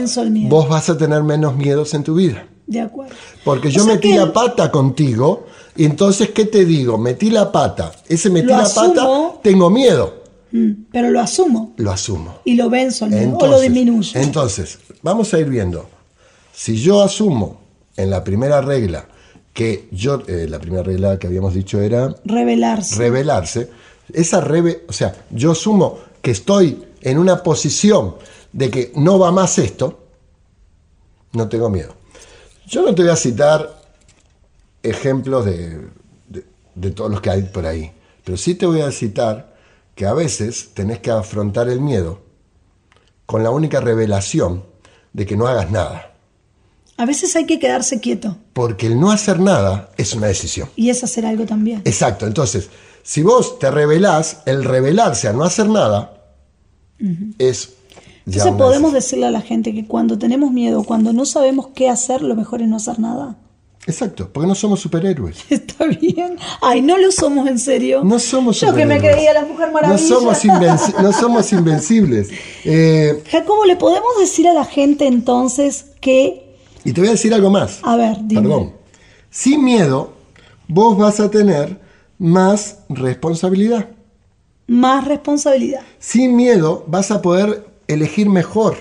vos 0.49 0.69
vas 0.69 0.89
a 0.89 0.97
tener 0.97 1.25
menos 1.25 1.57
miedos 1.57 1.95
en 1.95 2.05
tu 2.05 2.15
vida. 2.15 2.47
De 2.67 2.81
acuerdo. 2.81 3.15
Porque 3.45 3.69
O 3.69 3.71
yo 3.71 3.85
sea 3.85 3.95
metí 3.95 4.11
que 4.13 4.17
la 4.19 4.33
pata 4.33 4.71
contigo 4.71 5.47
y 5.77 5.85
entonces, 5.85 6.31
¿qué 6.31 6.45
te 6.47 6.65
digo? 6.65 6.99
Metí 6.99 7.31
la 7.31 7.51
pata. 7.51 7.93
Ese 8.09 8.31
metí 8.31 8.47
Lo 8.49 8.57
la 8.57 8.63
asumo. 8.63 8.95
pata, 8.95 9.41
tengo 9.43 9.69
miedo. 9.71 10.23
Mm, 10.53 10.71
pero 10.93 11.11
lo 11.11 11.19
asumo 11.21 11.73
Lo 11.79 11.91
asumo. 11.91 12.41
y 12.45 12.55
lo 12.57 12.69
venzo 12.69 13.07
o 13.07 13.47
lo 13.47 13.59
disminuyo. 13.61 14.21
Entonces, 14.21 14.79
vamos 15.03 15.33
a 15.33 15.39
ir 15.39 15.49
viendo. 15.49 15.89
Si 16.53 16.77
yo 16.77 17.03
asumo 17.03 17.61
en 17.97 18.11
la 18.11 18.23
primera 18.23 18.61
regla 18.61 19.07
que 19.55 19.89
yo, 19.91 20.23
eh, 20.29 20.47
la 20.49 20.59
primera 20.59 20.83
regla 20.83 21.19
que 21.19 21.27
habíamos 21.27 21.55
dicho 21.55 21.81
era 21.81 22.15
Revelarse. 22.25 22.97
revelarse, 22.97 23.71
esa 24.13 24.41
reve, 24.43 24.85
o 24.89 24.93
sea, 24.93 25.15
yo 25.31 25.53
asumo 25.53 25.99
que 26.21 26.31
estoy 26.33 26.83
en 27.01 27.19
una 27.19 27.43
posición 27.43 28.17
de 28.53 28.71
que 28.71 28.93
no 28.97 29.19
va 29.19 29.33
más 29.33 29.59
esto, 29.59 30.01
no 31.33 31.49
tengo 31.49 31.71
miedo. 31.71 31.95
Yo 32.67 32.83
no 32.83 32.95
te 32.95 33.03
voy 33.03 33.11
a 33.11 33.17
citar 33.17 33.81
ejemplos 34.83 35.45
de, 35.45 35.89
de- 36.29 36.45
de 36.75 36.91
todos 36.91 37.11
los 37.11 37.21
que 37.21 37.31
hay 37.31 37.43
por 37.43 37.67
ahí, 37.67 37.93
pero 38.25 38.37
sí 38.37 38.55
te 38.55 38.67
voy 38.67 38.81
a 38.81 38.91
citar 38.93 39.55
que 39.95 40.07
a 40.07 40.15
veces 40.15 40.71
tenés 40.75 41.01
que 41.01 41.11
afrontar 41.11 41.69
el 41.69 41.81
miedo 41.81 42.21
con 43.27 43.43
la 43.43 43.51
única 43.51 43.81
revelación 43.81 44.65
de 45.13 45.27
que 45.27 45.37
no 45.37 45.47
hagas 45.47 45.71
nada. 45.71 46.09
A 46.97 47.07
veces 47.07 47.35
hay 47.37 47.47
que 47.47 47.59
quedarse 47.59 48.01
quieto 48.01 48.37
Porque 48.53 48.87
el 48.87 49.01
no 49.01 49.11
hacer 49.11 49.41
nada 49.41 49.91
es 49.97 50.15
una 50.15 50.29
decisión. 50.29 50.69
y 50.77 50.91
es 50.91 51.03
hacer 51.05 51.27
algo 51.27 51.45
también. 51.47 51.83
Exacto, 51.85 52.27
entonces, 52.27 52.69
si 53.03 53.23
vos 53.23 53.59
te 53.59 53.71
rebelás, 53.71 54.43
el 54.47 54.65
rebelarse 54.65 55.29
a 55.29 55.33
no 55.33 55.45
hacer 55.45 55.69
nada 55.69 56.23
es... 57.39 57.75
Entonces 58.27 58.53
podemos 58.53 58.93
decirle 58.93 59.27
a 59.27 59.31
la 59.31 59.41
gente 59.41 59.75
que 59.75 59.87
cuando 59.87 60.19
tenemos 60.19 60.53
miedo, 60.53 60.85
cuando 60.85 61.13
no 61.13 61.25
sabemos 61.25 61.69
qué 61.75 61.89
hacer, 61.89 62.23
lo 62.23 62.35
mejor 62.37 62.63
es 62.63 62.69
no 62.69 62.77
hacer 62.77 62.99
nada. 63.01 63.37
Exacto, 63.85 64.31
porque 64.33 64.47
no 64.47 64.55
somos 64.55 64.79
superhéroes. 64.79 65.39
Está 65.51 65.87
bien. 65.87 66.37
Ay, 66.61 66.83
no 66.83 66.97
lo 66.99 67.11
somos 67.11 67.49
en 67.49 67.59
serio. 67.59 68.05
No 68.05 68.21
somos 68.21 68.61
Yo 68.61 68.69
que 68.75 68.87
me 68.87 68.95
superhéroes. 68.95 69.15
creía 69.17 69.33
la 69.35 69.45
mujer 69.45 69.67
No 69.69 69.73
maravilla. 69.73 69.99
somos, 70.09 70.45
invenci- 70.45 70.95
no 71.03 71.13
somos 71.13 71.53
invencibles. 71.53 72.29
Eh, 72.65 73.25
Jacobo, 73.29 73.65
¿le 73.65 73.75
podemos 73.75 74.11
decir 74.21 74.47
a 74.47 74.53
la 74.55 74.65
gente 74.65 75.07
entonces 75.09 75.87
que, 76.01 76.55
y 76.85 76.93
te 76.93 77.01
voy 77.01 77.09
a 77.09 77.13
decir 77.13 77.35
algo 77.35 77.51
más. 77.51 77.81
a 77.83 77.97
ver, 77.97 78.17
dime, 78.23 78.43
Perdón. 78.43 78.73
Sin 79.31 79.65
miedo, 79.65 80.13
vos 80.69 80.97
vas 80.97 81.19
a 81.19 81.29
tener 81.31 81.81
más 82.19 82.79
responsabilidad. 82.89 83.89
más 84.69 85.05
responsabilidad? 85.09 85.81
Sin 85.99 86.37
miedo 86.37 86.85
vas 86.87 87.11
a 87.11 87.21
poder 87.21 87.72
elegir 87.95 88.29
mejor. 88.29 88.77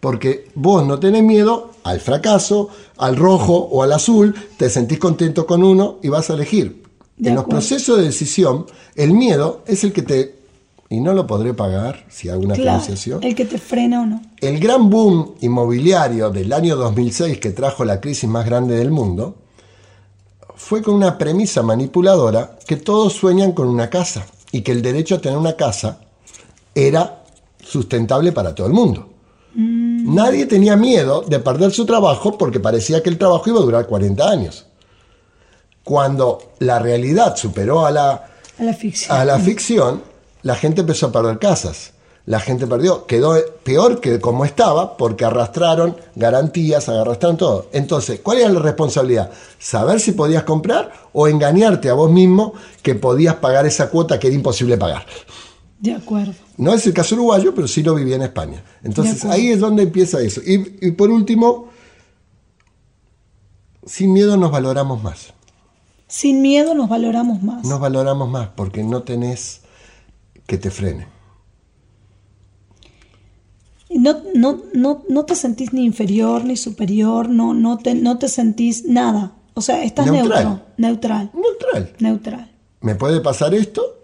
Porque 0.00 0.48
vos 0.54 0.86
no 0.86 0.98
tenés 1.00 1.22
miedo 1.24 1.72
al 1.82 2.00
fracaso, 2.00 2.68
al 2.98 3.16
rojo 3.16 3.56
o 3.56 3.82
al 3.82 3.92
azul, 3.92 4.34
te 4.56 4.70
sentís 4.70 4.98
contento 4.98 5.46
con 5.46 5.64
uno 5.64 5.96
y 6.02 6.08
vas 6.08 6.30
a 6.30 6.34
elegir. 6.34 6.84
De 7.16 7.30
en 7.30 7.34
los 7.34 7.44
procesos 7.46 7.98
de 7.98 8.04
decisión, 8.04 8.66
el 8.94 9.12
miedo 9.12 9.62
es 9.66 9.82
el 9.84 9.92
que 9.92 10.02
te... 10.02 10.38
Y 10.90 11.00
no 11.00 11.12
lo 11.12 11.26
podré 11.26 11.52
pagar 11.52 12.06
si 12.08 12.28
hago 12.30 12.40
una 12.42 12.54
Claro, 12.54 12.80
financiación. 12.80 13.22
el 13.22 13.34
que 13.34 13.44
te 13.44 13.58
frena 13.58 14.00
o 14.02 14.06
no. 14.06 14.22
El 14.40 14.58
gran 14.58 14.88
boom 14.88 15.34
inmobiliario 15.40 16.30
del 16.30 16.50
año 16.52 16.76
2006 16.76 17.38
que 17.40 17.50
trajo 17.50 17.84
la 17.84 18.00
crisis 18.00 18.28
más 18.30 18.46
grande 18.46 18.76
del 18.76 18.90
mundo 18.90 19.34
fue 20.54 20.80
con 20.82 20.94
una 20.94 21.18
premisa 21.18 21.62
manipuladora 21.62 22.58
que 22.66 22.76
todos 22.76 23.12
sueñan 23.12 23.52
con 23.52 23.68
una 23.68 23.90
casa 23.90 24.26
y 24.50 24.62
que 24.62 24.72
el 24.72 24.80
derecho 24.80 25.16
a 25.16 25.20
tener 25.20 25.36
una 25.38 25.56
casa 25.56 26.00
era 26.74 27.17
sustentable 27.68 28.32
para 28.32 28.54
todo 28.54 28.66
el 28.66 28.72
mundo. 28.72 29.08
Nadie 29.54 30.46
tenía 30.46 30.76
miedo 30.76 31.22
de 31.22 31.40
perder 31.40 31.72
su 31.72 31.84
trabajo 31.84 32.38
porque 32.38 32.60
parecía 32.60 33.02
que 33.02 33.10
el 33.10 33.18
trabajo 33.18 33.48
iba 33.50 33.58
a 33.58 33.64
durar 33.64 33.86
40 33.86 34.28
años. 34.28 34.66
Cuando 35.82 36.52
la 36.60 36.78
realidad 36.78 37.36
superó 37.36 37.84
a 37.86 37.90
la, 37.90 38.28
A 38.58 38.62
la 38.62 38.74
ficción. 38.74 39.16
a 39.16 39.24
la 39.24 39.38
ficción, 39.38 40.02
la 40.42 40.54
gente 40.54 40.82
empezó 40.82 41.06
a 41.06 41.12
perder 41.12 41.38
casas. 41.38 41.92
La 42.26 42.40
gente 42.40 42.66
perdió, 42.66 43.06
quedó 43.06 43.36
peor 43.64 44.00
que 44.00 44.20
como 44.20 44.44
estaba 44.44 44.98
porque 44.98 45.24
arrastraron 45.24 45.96
garantías, 46.14 46.86
arrastraron 46.90 47.38
todo. 47.38 47.68
Entonces, 47.72 48.20
¿cuál 48.20 48.38
era 48.38 48.50
la 48.50 48.60
responsabilidad? 48.60 49.30
Saber 49.58 49.98
si 49.98 50.12
podías 50.12 50.42
comprar 50.42 50.92
o 51.14 51.26
engañarte 51.26 51.88
a 51.88 51.94
vos 51.94 52.10
mismo 52.10 52.52
que 52.82 52.94
podías 52.94 53.36
pagar 53.36 53.64
esa 53.64 53.88
cuota 53.88 54.20
que 54.20 54.26
era 54.26 54.36
imposible 54.36 54.76
pagar. 54.76 55.06
De 55.80 55.94
acuerdo. 55.94 56.34
No 56.56 56.74
es 56.74 56.86
el 56.86 56.92
caso 56.92 57.14
uruguayo, 57.14 57.54
pero 57.54 57.68
sí 57.68 57.82
lo 57.82 57.94
vivía 57.94 58.16
en 58.16 58.22
España. 58.22 58.62
Entonces, 58.82 59.24
ahí 59.24 59.48
es 59.48 59.60
donde 59.60 59.84
empieza 59.84 60.20
eso. 60.20 60.40
Y, 60.44 60.76
y 60.80 60.90
por 60.92 61.10
último, 61.10 61.68
sin 63.86 64.12
miedo 64.12 64.36
nos 64.36 64.50
valoramos 64.50 65.02
más. 65.02 65.32
Sin 66.08 66.42
miedo 66.42 66.74
nos 66.74 66.88
valoramos 66.88 67.42
más. 67.42 67.64
Nos 67.64 67.78
valoramos 67.78 68.28
más 68.28 68.48
porque 68.56 68.82
no 68.82 69.02
tenés 69.02 69.60
que 70.46 70.58
te 70.58 70.70
frene. 70.70 71.06
No, 73.90 74.16
no, 74.34 74.62
no, 74.74 75.04
no 75.08 75.24
te 75.24 75.34
sentís 75.34 75.72
ni 75.72 75.84
inferior 75.84 76.44
ni 76.44 76.56
superior, 76.56 77.28
no, 77.28 77.54
no, 77.54 77.78
te, 77.78 77.94
no 77.94 78.18
te 78.18 78.28
sentís 78.28 78.84
nada. 78.84 79.32
O 79.54 79.60
sea, 79.60 79.82
estás 79.82 80.06
Neutral. 80.06 80.44
neutro. 80.44 80.66
Neutral. 80.76 81.30
Neutral. 81.34 81.94
Neutral. 81.98 82.50
Me 82.80 82.94
puede 82.94 83.20
pasar 83.20 83.54
esto, 83.54 83.97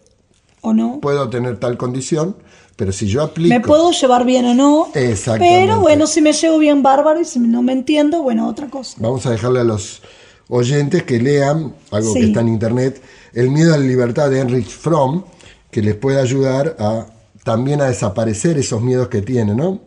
¿O 0.64 0.72
no? 0.72 0.98
puedo 1.00 1.28
tener 1.28 1.60
tal 1.60 1.76
condición, 1.76 2.36
pero 2.76 2.90
si 2.90 3.06
yo 3.06 3.22
aplico... 3.22 3.54
Me 3.54 3.60
puedo 3.60 3.90
llevar 3.92 4.24
bien 4.24 4.46
o 4.46 4.54
no. 4.54 4.88
Exactamente. 4.94 5.60
Pero 5.66 5.80
bueno, 5.80 6.06
si 6.06 6.20
me 6.20 6.32
llevo 6.32 6.58
bien 6.58 6.82
bárbaro 6.82 7.20
y 7.20 7.24
si 7.24 7.38
no 7.38 7.62
me 7.62 7.72
entiendo, 7.72 8.22
bueno, 8.22 8.48
otra 8.48 8.68
cosa. 8.68 8.96
Vamos 8.98 9.26
a 9.26 9.30
dejarle 9.30 9.60
a 9.60 9.64
los 9.64 10.02
oyentes 10.48 11.02
que 11.04 11.20
lean 11.20 11.74
algo 11.90 12.12
Sí. 12.12 12.20
que 12.20 12.26
está 12.26 12.40
en 12.40 12.48
internet, 12.48 13.00
El 13.34 13.50
miedo 13.50 13.74
a 13.74 13.78
la 13.78 13.84
libertad 13.84 14.30
de 14.30 14.40
Henrik 14.40 14.66
Fromm, 14.68 15.24
que 15.70 15.82
les 15.82 15.94
puede 15.96 16.20
ayudar 16.20 16.76
a 16.78 17.06
también 17.44 17.80
a 17.82 17.86
desaparecer 17.86 18.56
esos 18.58 18.80
miedos 18.80 19.08
que 19.08 19.20
tienen, 19.22 19.56
¿no? 19.56 19.80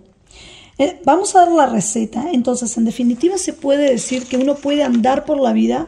Eh, 0.77 1.01
vamos 1.05 1.35
a 1.35 1.39
dar 1.39 1.51
la 1.51 1.65
receta. 1.65 2.25
Entonces, 2.33 2.77
en 2.77 2.85
definitiva, 2.85 3.37
se 3.39 3.53
puede 3.53 3.89
decir 3.89 4.27
que 4.27 4.37
uno 4.37 4.55
puede 4.55 4.83
andar 4.83 5.25
por 5.25 5.39
la 5.39 5.53
vida 5.53 5.87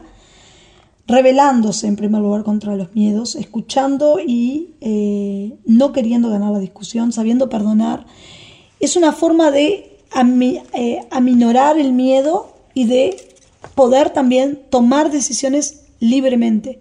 rebelándose 1.10 1.86
en 1.88 1.96
primer 1.96 2.20
lugar 2.22 2.44
contra 2.44 2.76
los 2.76 2.94
miedos, 2.94 3.34
escuchando 3.34 4.18
y 4.24 4.74
eh, 4.80 5.54
no 5.66 5.92
queriendo 5.92 6.30
ganar 6.30 6.52
la 6.52 6.58
discusión, 6.60 7.12
sabiendo 7.12 7.48
perdonar. 7.48 8.06
Es 8.78 8.96
una 8.96 9.12
forma 9.12 9.50
de 9.50 9.98
ami- 10.12 10.62
eh, 10.72 11.00
aminorar 11.10 11.78
el 11.78 11.92
miedo 11.92 12.54
y 12.74 12.86
de 12.86 13.16
poder 13.74 14.10
también 14.10 14.60
tomar 14.70 15.10
decisiones 15.10 15.82
libremente. 15.98 16.80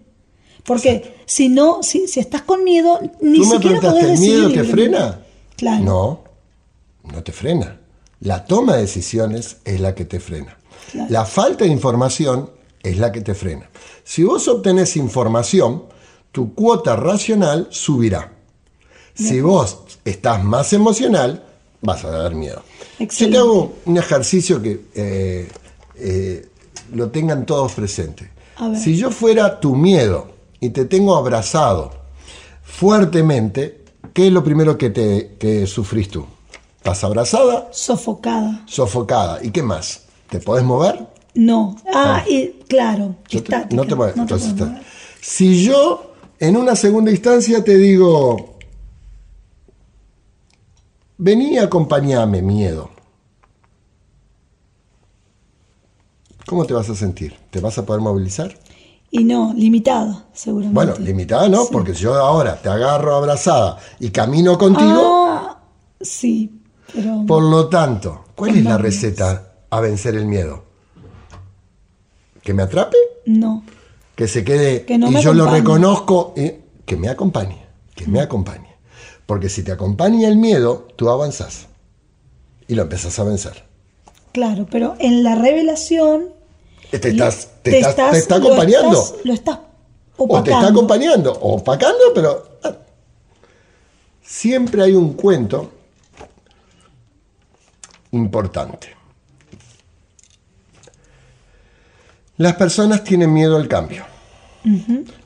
Porque 0.63 1.15
si 1.25 1.49
no, 1.49 1.81
si, 1.81 2.07
si 2.07 2.19
estás 2.19 2.43
con 2.43 2.63
miedo, 2.63 2.99
ni 3.21 3.39
Tú 3.39 3.45
me 3.47 3.55
siquiera 3.55 3.81
podés 3.81 4.03
¿el 4.03 4.09
decidir 4.11 4.35
miedo 4.37 4.51
te 4.51 4.63
frena? 4.63 5.19
Claro. 5.55 5.83
No, 5.83 6.19
no 7.11 7.23
te 7.23 7.31
frena. 7.31 7.79
La 8.21 8.45
toma 8.45 8.75
de 8.75 8.81
decisiones 8.81 9.57
es 9.65 9.79
la 9.79 9.95
que 9.95 10.05
te 10.05 10.19
frena. 10.19 10.57
Claro. 10.91 11.07
La 11.09 11.25
falta 11.25 11.65
de 11.65 11.71
información 11.71 12.51
es 12.83 12.97
la 12.97 13.11
que 13.11 13.21
te 13.21 13.33
frena. 13.33 13.69
Si 14.03 14.23
vos 14.23 14.47
obtenés 14.47 14.95
información, 14.95 15.83
tu 16.31 16.53
cuota 16.53 16.95
racional 16.95 17.67
subirá. 17.71 18.33
Si 19.13 19.41
vos 19.41 19.79
estás 20.05 20.43
más 20.43 20.71
emocional, 20.71 21.43
vas 21.81 22.05
a 22.05 22.09
dar 22.09 22.35
miedo. 22.35 22.63
Yo 22.97 23.05
Excelente. 23.05 23.37
te 23.37 23.39
hago 23.39 23.73
un 23.85 23.97
ejercicio 23.97 24.61
que 24.61 24.81
eh, 24.95 25.49
eh, 25.95 26.47
lo 26.93 27.09
tengan 27.09 27.45
todos 27.45 27.73
presentes. 27.73 28.29
Si 28.81 28.97
yo 28.97 29.09
fuera 29.09 29.59
tu 29.59 29.75
miedo 29.75 30.27
y 30.59 30.69
te 30.71 30.85
tengo 30.85 31.15
abrazado 31.15 31.91
fuertemente, 32.63 33.85
¿qué 34.13 34.27
es 34.27 34.33
lo 34.33 34.43
primero 34.43 34.77
que, 34.77 34.89
te, 34.89 35.37
que 35.39 35.65
sufrís 35.65 36.09
tú? 36.09 36.25
¿Estás 36.77 37.03
abrazada? 37.05 37.69
Sofocada. 37.71 38.63
Sofocada. 38.65 39.39
¿Y 39.43 39.51
qué 39.51 39.63
más? 39.63 40.03
¿Te 40.29 40.39
podés 40.39 40.65
mover? 40.65 41.07
No. 41.39 41.78
Ah, 41.93 42.23
y 42.30 42.49
claro. 42.67 43.15
Yo 43.30 43.41
te- 43.41 43.56
estática, 43.56 43.75
no 43.75 43.84
te 43.88 43.95
no 43.95 44.06
te 44.06 44.19
Entonces, 44.19 44.54
puedes 44.54 44.69
mover. 44.71 44.84
Si 45.21 45.63
yo 45.63 46.12
en 46.38 46.58
una 46.58 46.75
segunda 46.75 47.12
instancia 47.12 47.63
te 47.63 47.78
digo, 47.78 48.58
vení 51.17 51.54
y 51.54 51.58
acompañame, 51.58 52.41
miedo. 52.41 52.89
¿Cómo 56.45 56.65
te 56.65 56.73
vas 56.73 56.89
a 56.89 56.95
sentir? 56.95 57.36
¿Te 57.52 57.62
vas 57.62 57.78
a 57.78 57.86
poder 57.86 58.02
movilizar? 58.02 58.58
Y 59.12 59.23
no, 59.23 59.54
limitado, 59.56 60.23
seguramente. 60.34 60.73
Bueno, 60.75 60.93
limitada 60.99 61.47
no, 61.47 61.67
porque 61.71 61.95
si 61.95 62.02
yo 62.04 62.15
ahora 62.15 62.62
te 62.62 62.67
agarro 62.69 63.15
abrazada 63.15 63.78
y 63.99 64.10
camino 64.10 64.58
contigo, 64.58 65.25
Ah, 65.30 65.58
sí, 66.02 66.62
pero 66.93 67.23
por 67.25 67.43
lo 67.43 67.69
tanto, 67.69 68.25
¿cuál 68.36 68.58
es 68.58 68.63
la 68.65 68.78
receta 68.78 69.54
a 69.69 69.80
vencer 69.80 70.15
el 70.15 70.25
miedo? 70.25 70.68
¿Que 72.49 72.55
me 72.55 72.63
atrape? 72.63 72.97
no. 73.27 73.63
que 74.15 74.27
se 74.27 74.43
quede 74.43 74.83
Que 74.83 74.97
no 74.97 75.09
y 75.09 75.12
me 75.12 75.21
yo 75.21 75.35
lo 75.35 75.45
reconozco, 75.45 76.33
y 76.35 76.53
que 76.83 76.97
me 76.97 77.07
acompañe, 77.07 77.63
que 77.93 78.07
me 78.07 78.21
acompañe. 78.21 78.75
Porque 79.27 79.49
si 79.49 79.62
te 79.62 79.71
acompaña 79.71 80.28
el 80.28 80.36
miedo, 80.36 80.88
tú 80.95 81.11
avanzas 81.11 81.67
y 82.67 82.74
lo 82.74 82.82
empezás 82.82 83.19
a 83.19 83.24
vencer. 83.24 83.65
Claro, 84.32 84.65
pero 84.71 84.95
en 84.97 85.21
la 85.21 85.36
revelación 85.36 86.30
Te, 86.89 87.09
estás, 87.09 87.49
te, 87.61 87.78
estás- 87.78 88.13
te 88.13 88.17
está 88.17 88.38
acompañando. 88.38 88.93
Lo 88.93 88.99
estás, 88.99 89.26
lo 89.26 89.34
estás 89.34 89.59
o 90.17 90.41
te 90.41 90.49
está 90.49 90.69
acompañando, 90.69 91.32
o 91.34 91.57
opacando, 91.57 92.05
pero 92.15 92.57
ah, 92.63 92.78
siempre 94.24 94.82
hay 94.82 94.95
un 94.95 95.13
cuento 95.13 95.71
importante. 98.09 98.99
Las 102.39 102.55
personas 102.55 103.03
tienen 103.03 103.33
miedo 103.33 103.57
al 103.57 103.67
cambio. 103.67 104.05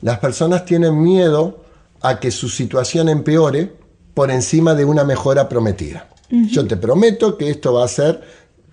Las 0.02 0.18
personas 0.18 0.64
tienen 0.64 1.00
miedo 1.00 1.62
a 2.00 2.18
que 2.18 2.32
su 2.32 2.48
situación 2.48 3.08
empeore 3.08 3.72
por 4.14 4.32
encima 4.32 4.74
de 4.74 4.84
una 4.84 5.04
mejora 5.04 5.48
prometida. 5.48 6.08
Yo 6.28 6.66
te 6.66 6.76
prometo 6.76 7.38
que 7.38 7.50
esto 7.50 7.74
va 7.74 7.84
a 7.84 7.88
ser, 7.88 8.20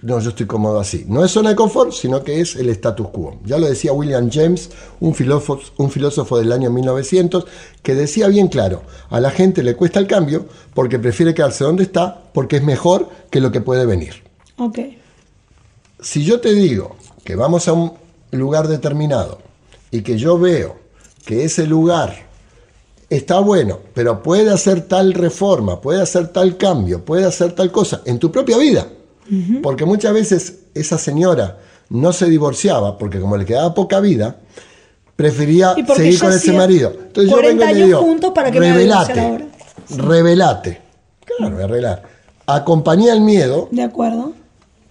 no, 0.01 0.19
yo 0.19 0.29
estoy 0.29 0.47
cómodo 0.47 0.79
así. 0.79 1.05
No 1.07 1.23
es 1.23 1.29
zona 1.29 1.51
de 1.51 1.55
confort, 1.55 1.91
sino 1.91 2.23
que 2.23 2.41
es 2.41 2.55
el 2.55 2.69
status 2.69 3.09
quo. 3.09 3.39
Ya 3.45 3.59
lo 3.59 3.67
decía 3.67 3.93
William 3.93 4.31
James, 4.31 4.71
un 4.99 5.13
filósofo, 5.13 5.59
un 5.77 5.91
filósofo 5.91 6.39
del 6.39 6.51
año 6.51 6.71
1900, 6.71 7.45
que 7.83 7.93
decía 7.93 8.27
bien 8.27 8.47
claro, 8.47 8.81
a 9.11 9.19
la 9.19 9.29
gente 9.29 9.61
le 9.61 9.75
cuesta 9.75 9.99
el 9.99 10.07
cambio 10.07 10.47
porque 10.73 10.97
prefiere 10.97 11.35
quedarse 11.35 11.63
donde 11.63 11.83
está 11.83 12.23
porque 12.33 12.55
es 12.55 12.63
mejor 12.63 13.07
que 13.29 13.39
lo 13.39 13.51
que 13.51 13.61
puede 13.61 13.85
venir. 13.85 14.23
Ok, 14.57 14.79
si 15.99 16.23
yo 16.23 16.39
te 16.41 16.55
digo 16.55 16.95
que 17.23 17.35
vamos 17.35 17.67
a 17.67 17.73
un 17.73 18.01
lugar 18.32 18.67
determinado 18.67 19.39
y 19.91 20.01
que 20.01 20.17
yo 20.17 20.39
veo 20.39 20.77
que 21.25 21.43
ese 21.43 21.67
lugar 21.67 22.15
está 23.09 23.39
bueno, 23.39 23.79
pero 23.93 24.23
puede 24.23 24.51
hacer 24.51 24.82
tal 24.88 25.13
reforma, 25.13 25.82
puede 25.82 26.01
hacer 26.01 26.29
tal 26.29 26.57
cambio, 26.57 27.03
puede 27.03 27.25
hacer 27.25 27.51
tal 27.53 27.71
cosa 27.71 28.01
en 28.05 28.19
tu 28.19 28.32
propia 28.32 28.57
vida. 28.57 28.88
Porque 29.63 29.86
muchas 29.86 30.13
veces 30.13 30.55
esa 30.73 30.97
señora 30.97 31.57
no 31.89 32.11
se 32.11 32.25
divorciaba 32.25 32.97
porque 32.97 33.19
como 33.19 33.38
le 33.38 33.45
quedaba 33.45 33.73
poca 33.73 34.01
vida, 34.01 34.38
prefería 35.15 35.73
seguir 35.95 36.19
con 36.19 36.34
ese 36.34 36.51
marido. 36.51 36.91
Entonces 36.91 37.32
yo 37.32 37.38
40 37.38 37.47
vengo 37.47 37.63
y 37.63 37.65
le 37.65 37.71
años 37.71 37.88
digo, 37.88 37.99
juntos 38.01 38.32
para 38.34 38.51
que 38.51 38.59
me 38.59 38.71
haga 38.71 38.79
divorciar 38.79 39.17
revelate, 39.88 40.69
ahora". 40.69 40.77
Claro, 41.25 41.53
voy 41.53 41.61
a 41.61 41.65
arreglar. 41.65 42.03
Acompañé 42.45 43.09
el 43.11 43.21
miedo, 43.21 43.69
¿De 43.71 43.84
acuerdo? 43.84 44.34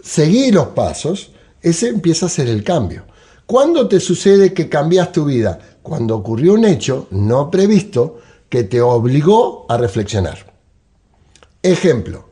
seguí 0.01 0.51
los 0.51 0.67
pasos, 0.69 1.31
ese 1.61 1.89
empieza 1.89 2.25
a 2.25 2.29
ser 2.29 2.47
el 2.47 2.63
cambio. 2.63 3.03
¿Cuándo 3.45 3.87
te 3.87 3.99
sucede 3.99 4.53
que 4.53 4.69
cambias 4.69 5.11
tu 5.11 5.25
vida? 5.25 5.59
Cuando 5.81 6.15
ocurrió 6.15 6.53
un 6.53 6.65
hecho 6.65 7.07
no 7.11 7.51
previsto 7.51 8.19
que 8.49 8.63
te 8.63 8.81
obligó 8.81 9.65
a 9.69 9.77
reflexionar. 9.77 10.51
Ejemplo, 11.63 12.25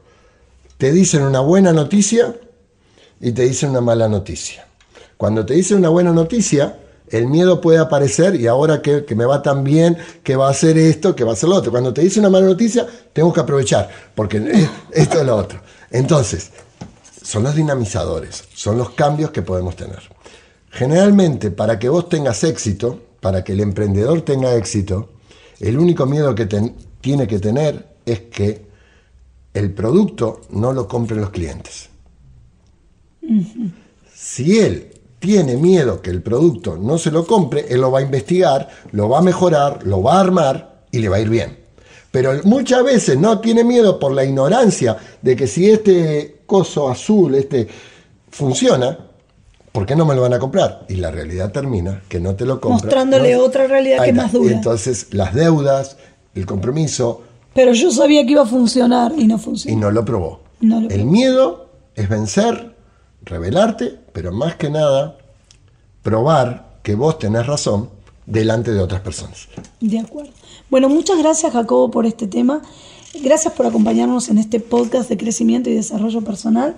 te 0.77 0.91
dicen 0.91 1.23
una 1.23 1.39
buena 1.39 1.73
noticia 1.73 2.35
y 3.19 3.31
te 3.31 3.43
dicen 3.43 3.71
una 3.71 3.81
mala 3.81 4.07
noticia. 4.07 4.65
Cuando 5.17 5.45
te 5.45 5.53
dicen 5.53 5.77
una 5.77 5.89
buena 5.89 6.11
noticia, 6.11 6.79
el 7.09 7.27
miedo 7.27 7.59
puede 7.59 7.79
aparecer 7.79 8.35
y 8.35 8.47
ahora 8.47 8.81
que, 8.81 9.05
que 9.05 9.15
me 9.15 9.25
va 9.25 9.41
tan 9.41 9.63
bien, 9.63 9.97
que 10.23 10.35
va 10.35 10.47
a 10.47 10.51
hacer 10.51 10.77
esto, 10.77 11.15
que 11.15 11.23
va 11.23 11.31
a 11.31 11.33
hacer 11.33 11.49
lo 11.49 11.55
otro. 11.55 11.71
Cuando 11.71 11.93
te 11.93 12.01
dicen 12.01 12.21
una 12.21 12.29
mala 12.29 12.47
noticia, 12.47 12.87
tengo 13.11 13.33
que 13.33 13.41
aprovechar, 13.41 13.89
porque 14.15 14.37
esto 14.91 15.19
es 15.19 15.25
lo 15.25 15.35
otro. 15.35 15.59
Entonces, 15.91 16.51
son 17.21 17.43
los 17.43 17.55
dinamizadores, 17.55 18.43
son 18.53 18.77
los 18.77 18.91
cambios 18.91 19.31
que 19.31 19.41
podemos 19.41 19.75
tener. 19.75 19.99
Generalmente, 20.71 21.51
para 21.51 21.79
que 21.79 21.89
vos 21.89 22.09
tengas 22.09 22.43
éxito, 22.43 22.99
para 23.21 23.43
que 23.43 23.53
el 23.53 23.59
emprendedor 23.59 24.21
tenga 24.21 24.55
éxito, 24.55 25.09
el 25.59 25.77
único 25.77 26.05
miedo 26.05 26.33
que 26.35 26.45
ten- 26.45 26.75
tiene 27.01 27.27
que 27.27 27.39
tener 27.39 27.87
es 28.05 28.21
que 28.21 28.65
el 29.53 29.71
producto 29.73 30.41
no 30.51 30.71
lo 30.73 30.87
compren 30.87 31.21
los 31.21 31.31
clientes. 31.31 31.89
Si 34.13 34.59
él 34.59 34.93
tiene 35.19 35.57
miedo 35.57 36.01
que 36.01 36.11
el 36.11 36.21
producto 36.21 36.77
no 36.77 36.97
se 36.97 37.11
lo 37.11 37.25
compre, 37.25 37.65
él 37.69 37.81
lo 37.81 37.91
va 37.91 37.99
a 37.99 38.03
investigar, 38.03 38.69
lo 38.91 39.09
va 39.09 39.19
a 39.19 39.21
mejorar, 39.21 39.85
lo 39.85 40.01
va 40.01 40.17
a 40.17 40.21
armar 40.21 40.83
y 40.91 40.99
le 40.99 41.09
va 41.09 41.17
a 41.17 41.21
ir 41.21 41.29
bien. 41.29 41.57
Pero 42.11 42.33
muchas 42.45 42.83
veces 42.83 43.17
no 43.19 43.39
tiene 43.39 43.63
miedo 43.63 43.99
por 43.99 44.13
la 44.13 44.23
ignorancia 44.23 44.97
de 45.21 45.35
que 45.35 45.45
si 45.45 45.69
este 45.69 46.41
coso 46.45 46.89
azul, 46.89 47.35
este 47.35 47.67
funciona, 48.31 48.97
¿por 49.71 49.85
qué 49.85 49.95
no 49.95 50.05
me 50.05 50.15
lo 50.15 50.21
van 50.21 50.33
a 50.33 50.39
comprar? 50.39 50.85
Y 50.89 50.95
la 50.95 51.11
realidad 51.11 51.51
termina 51.51 52.01
que 52.07 52.19
no 52.19 52.35
te 52.35 52.45
lo 52.45 52.59
compran. 52.59 52.83
Mostrándole 52.85 53.35
¿no? 53.35 53.43
otra 53.43 53.67
realidad 53.67 54.03
que 54.03 54.13
más 54.13 54.31
dura. 54.31 54.53
Entonces, 54.53 55.07
las 55.11 55.33
deudas, 55.33 55.97
el 56.35 56.45
compromiso, 56.45 57.23
Pero 57.53 57.73
yo 57.73 57.91
sabía 57.91 58.25
que 58.25 58.31
iba 58.33 58.43
a 58.43 58.45
funcionar 58.45 59.13
y 59.17 59.27
no 59.27 59.35
y 59.35 59.39
funcionó. 59.39 59.79
no 59.81 59.91
lo 59.91 60.05
probó. 60.05 60.41
No 60.61 60.81
lo 60.81 60.89
el 60.89 60.95
probó. 60.95 61.11
miedo 61.11 61.69
es 61.95 62.07
vencer, 62.09 62.75
rebelarte, 63.23 63.97
pero 64.13 64.31
más 64.31 64.55
que 64.55 64.69
nada, 64.69 65.17
probar 66.01 66.79
que 66.83 66.95
vos 66.95 67.19
tenés 67.19 67.45
razón 67.45 67.89
delante 68.25 68.71
de 68.71 68.79
otras 68.79 69.01
personas. 69.01 69.47
De 69.81 69.99
acuerdo. 69.99 70.31
Bueno, 70.69 70.87
muchas 70.89 71.17
gracias 71.17 71.51
Jacobo 71.51 71.89
por 71.91 72.05
este 72.05 72.27
tema. 72.27 72.61
Gracias 73.23 73.53
por 73.53 73.65
acompañarnos 73.65 74.29
en 74.29 74.37
este 74.37 74.59
podcast 74.59 75.09
de 75.09 75.17
crecimiento 75.17 75.69
y 75.69 75.73
desarrollo 75.73 76.21
personal. 76.21 76.75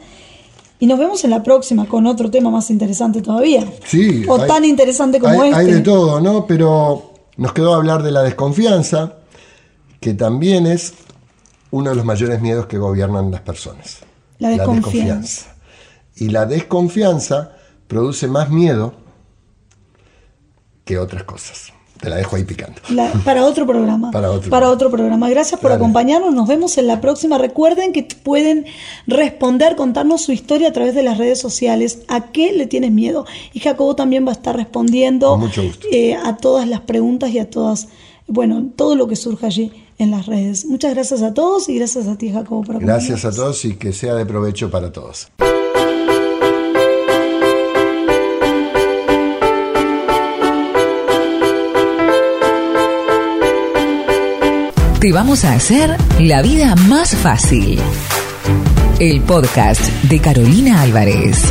Y 0.82 0.88
nos 0.88 0.97
vemos 0.97 1.23
en 1.23 1.29
la 1.29 1.43
próxima 1.43 1.86
con 1.86 2.07
otro 2.07 2.32
tema 2.32 2.49
más 2.49 2.71
interesante 2.71 3.21
todavía. 3.21 3.63
Sí. 3.86 4.25
O 4.27 4.41
hay- 4.41 4.47
tan 4.47 4.65
interesante 4.65 5.19
como 5.19 5.39
hay, 5.41 5.51
este. 5.51 5.61
Hay 5.61 5.71
de 5.71 5.79
todo, 5.82 6.19
¿no? 6.19 6.47
Pero 6.47 7.13
nos 7.38 7.53
quedó 7.53 7.75
hablar 7.75 8.01
de 8.01 8.09
la 8.11 8.23
desconfianza, 8.23 9.13
que 9.99 10.15
también 10.15 10.65
es 10.65 10.93
uno 11.69 11.91
de 11.91 11.95
los 11.95 12.03
mayores 12.03 12.41
miedos 12.41 12.65
que 12.65 12.79
gobiernan 12.79 13.29
las 13.29 13.41
personas. 13.41 13.99
La 14.39 14.49
desconfianza. 14.49 15.55
Y 16.15 16.29
la 16.29 16.47
desconfianza 16.47 17.51
produce 17.88 18.27
más 18.27 18.49
miedo 18.49 18.95
que 20.84 20.97
otras 20.97 21.23
cosas. 21.25 21.71
Te 22.02 22.10
la 22.10 22.16
dejo 22.16 22.36
ahí 22.36 22.43
picando. 22.43 22.82
La- 22.89 23.12
para 23.24 23.45
otro 23.45 23.68
programa. 23.68 24.10
Para 24.12 24.32
otro 24.72 24.89
programa. 24.89 25.30
Gracias 25.30 25.60
por 25.60 25.70
Dale. 25.70 25.82
acompañarnos. 25.84 26.34
Nos 26.34 26.47
vemos 26.47 26.78
en 26.80 26.88
la 26.88 26.99
próxima. 26.99 27.38
Recuerden 27.38 27.93
que 27.93 28.04
pueden 28.24 28.66
responder, 29.08 29.76
contarnos 29.76 30.22
su 30.24 30.32
historia 30.32 30.70
a 30.70 30.72
través 30.74 30.95
de 30.95 31.04
las 31.04 31.18
redes 31.20 31.39
sociales. 31.39 31.99
¿A 32.08 32.32
qué 32.32 32.54
le 32.54 32.66
tienes 32.68 32.91
miedo? 32.91 33.26
Y 33.54 33.60
Jacobo 33.60 33.95
también 33.95 34.26
va 34.26 34.30
a 34.30 34.34
estar 34.34 34.56
respondiendo 34.56 35.38
mucho 35.38 35.64
gusto. 35.64 35.88
eh, 35.91 36.16
a 36.16 36.38
todas 36.38 36.68
las 36.68 36.82
preguntas 36.82 37.30
y 37.32 37.39
a 37.39 37.49
todas, 37.49 37.88
bueno, 38.28 38.70
todo 38.76 38.95
lo 38.95 39.08
que 39.08 39.16
surja 39.16 39.47
allí 39.47 39.72
en 39.99 40.10
las 40.10 40.26
redes. 40.26 40.66
Muchas 40.66 40.95
gracias 40.95 41.22
a 41.22 41.34
todos 41.36 41.70
y 41.70 41.76
gracias 41.78 42.08
a 42.08 42.18
ti, 42.18 42.32
Jacobo, 42.32 42.62
por 42.64 42.76
acompañarnos. 42.78 43.08
Gracias 43.10 43.26
a 43.32 43.36
todos 43.36 43.64
y 43.66 43.76
que 43.76 43.93
sea 43.93 44.16
de 44.16 44.26
provecho 44.26 44.72
para 44.72 44.91
todos. 44.91 45.28
Te 55.02 55.12
vamos 55.12 55.45
a 55.45 55.54
hacer 55.54 55.97
la 56.20 56.43
vida 56.43 56.76
más 56.76 57.16
fácil. 57.16 57.80
El 58.99 59.20
podcast 59.22 59.82
de 60.04 60.20
Carolina 60.20 60.84
Álvarez. 60.84 61.41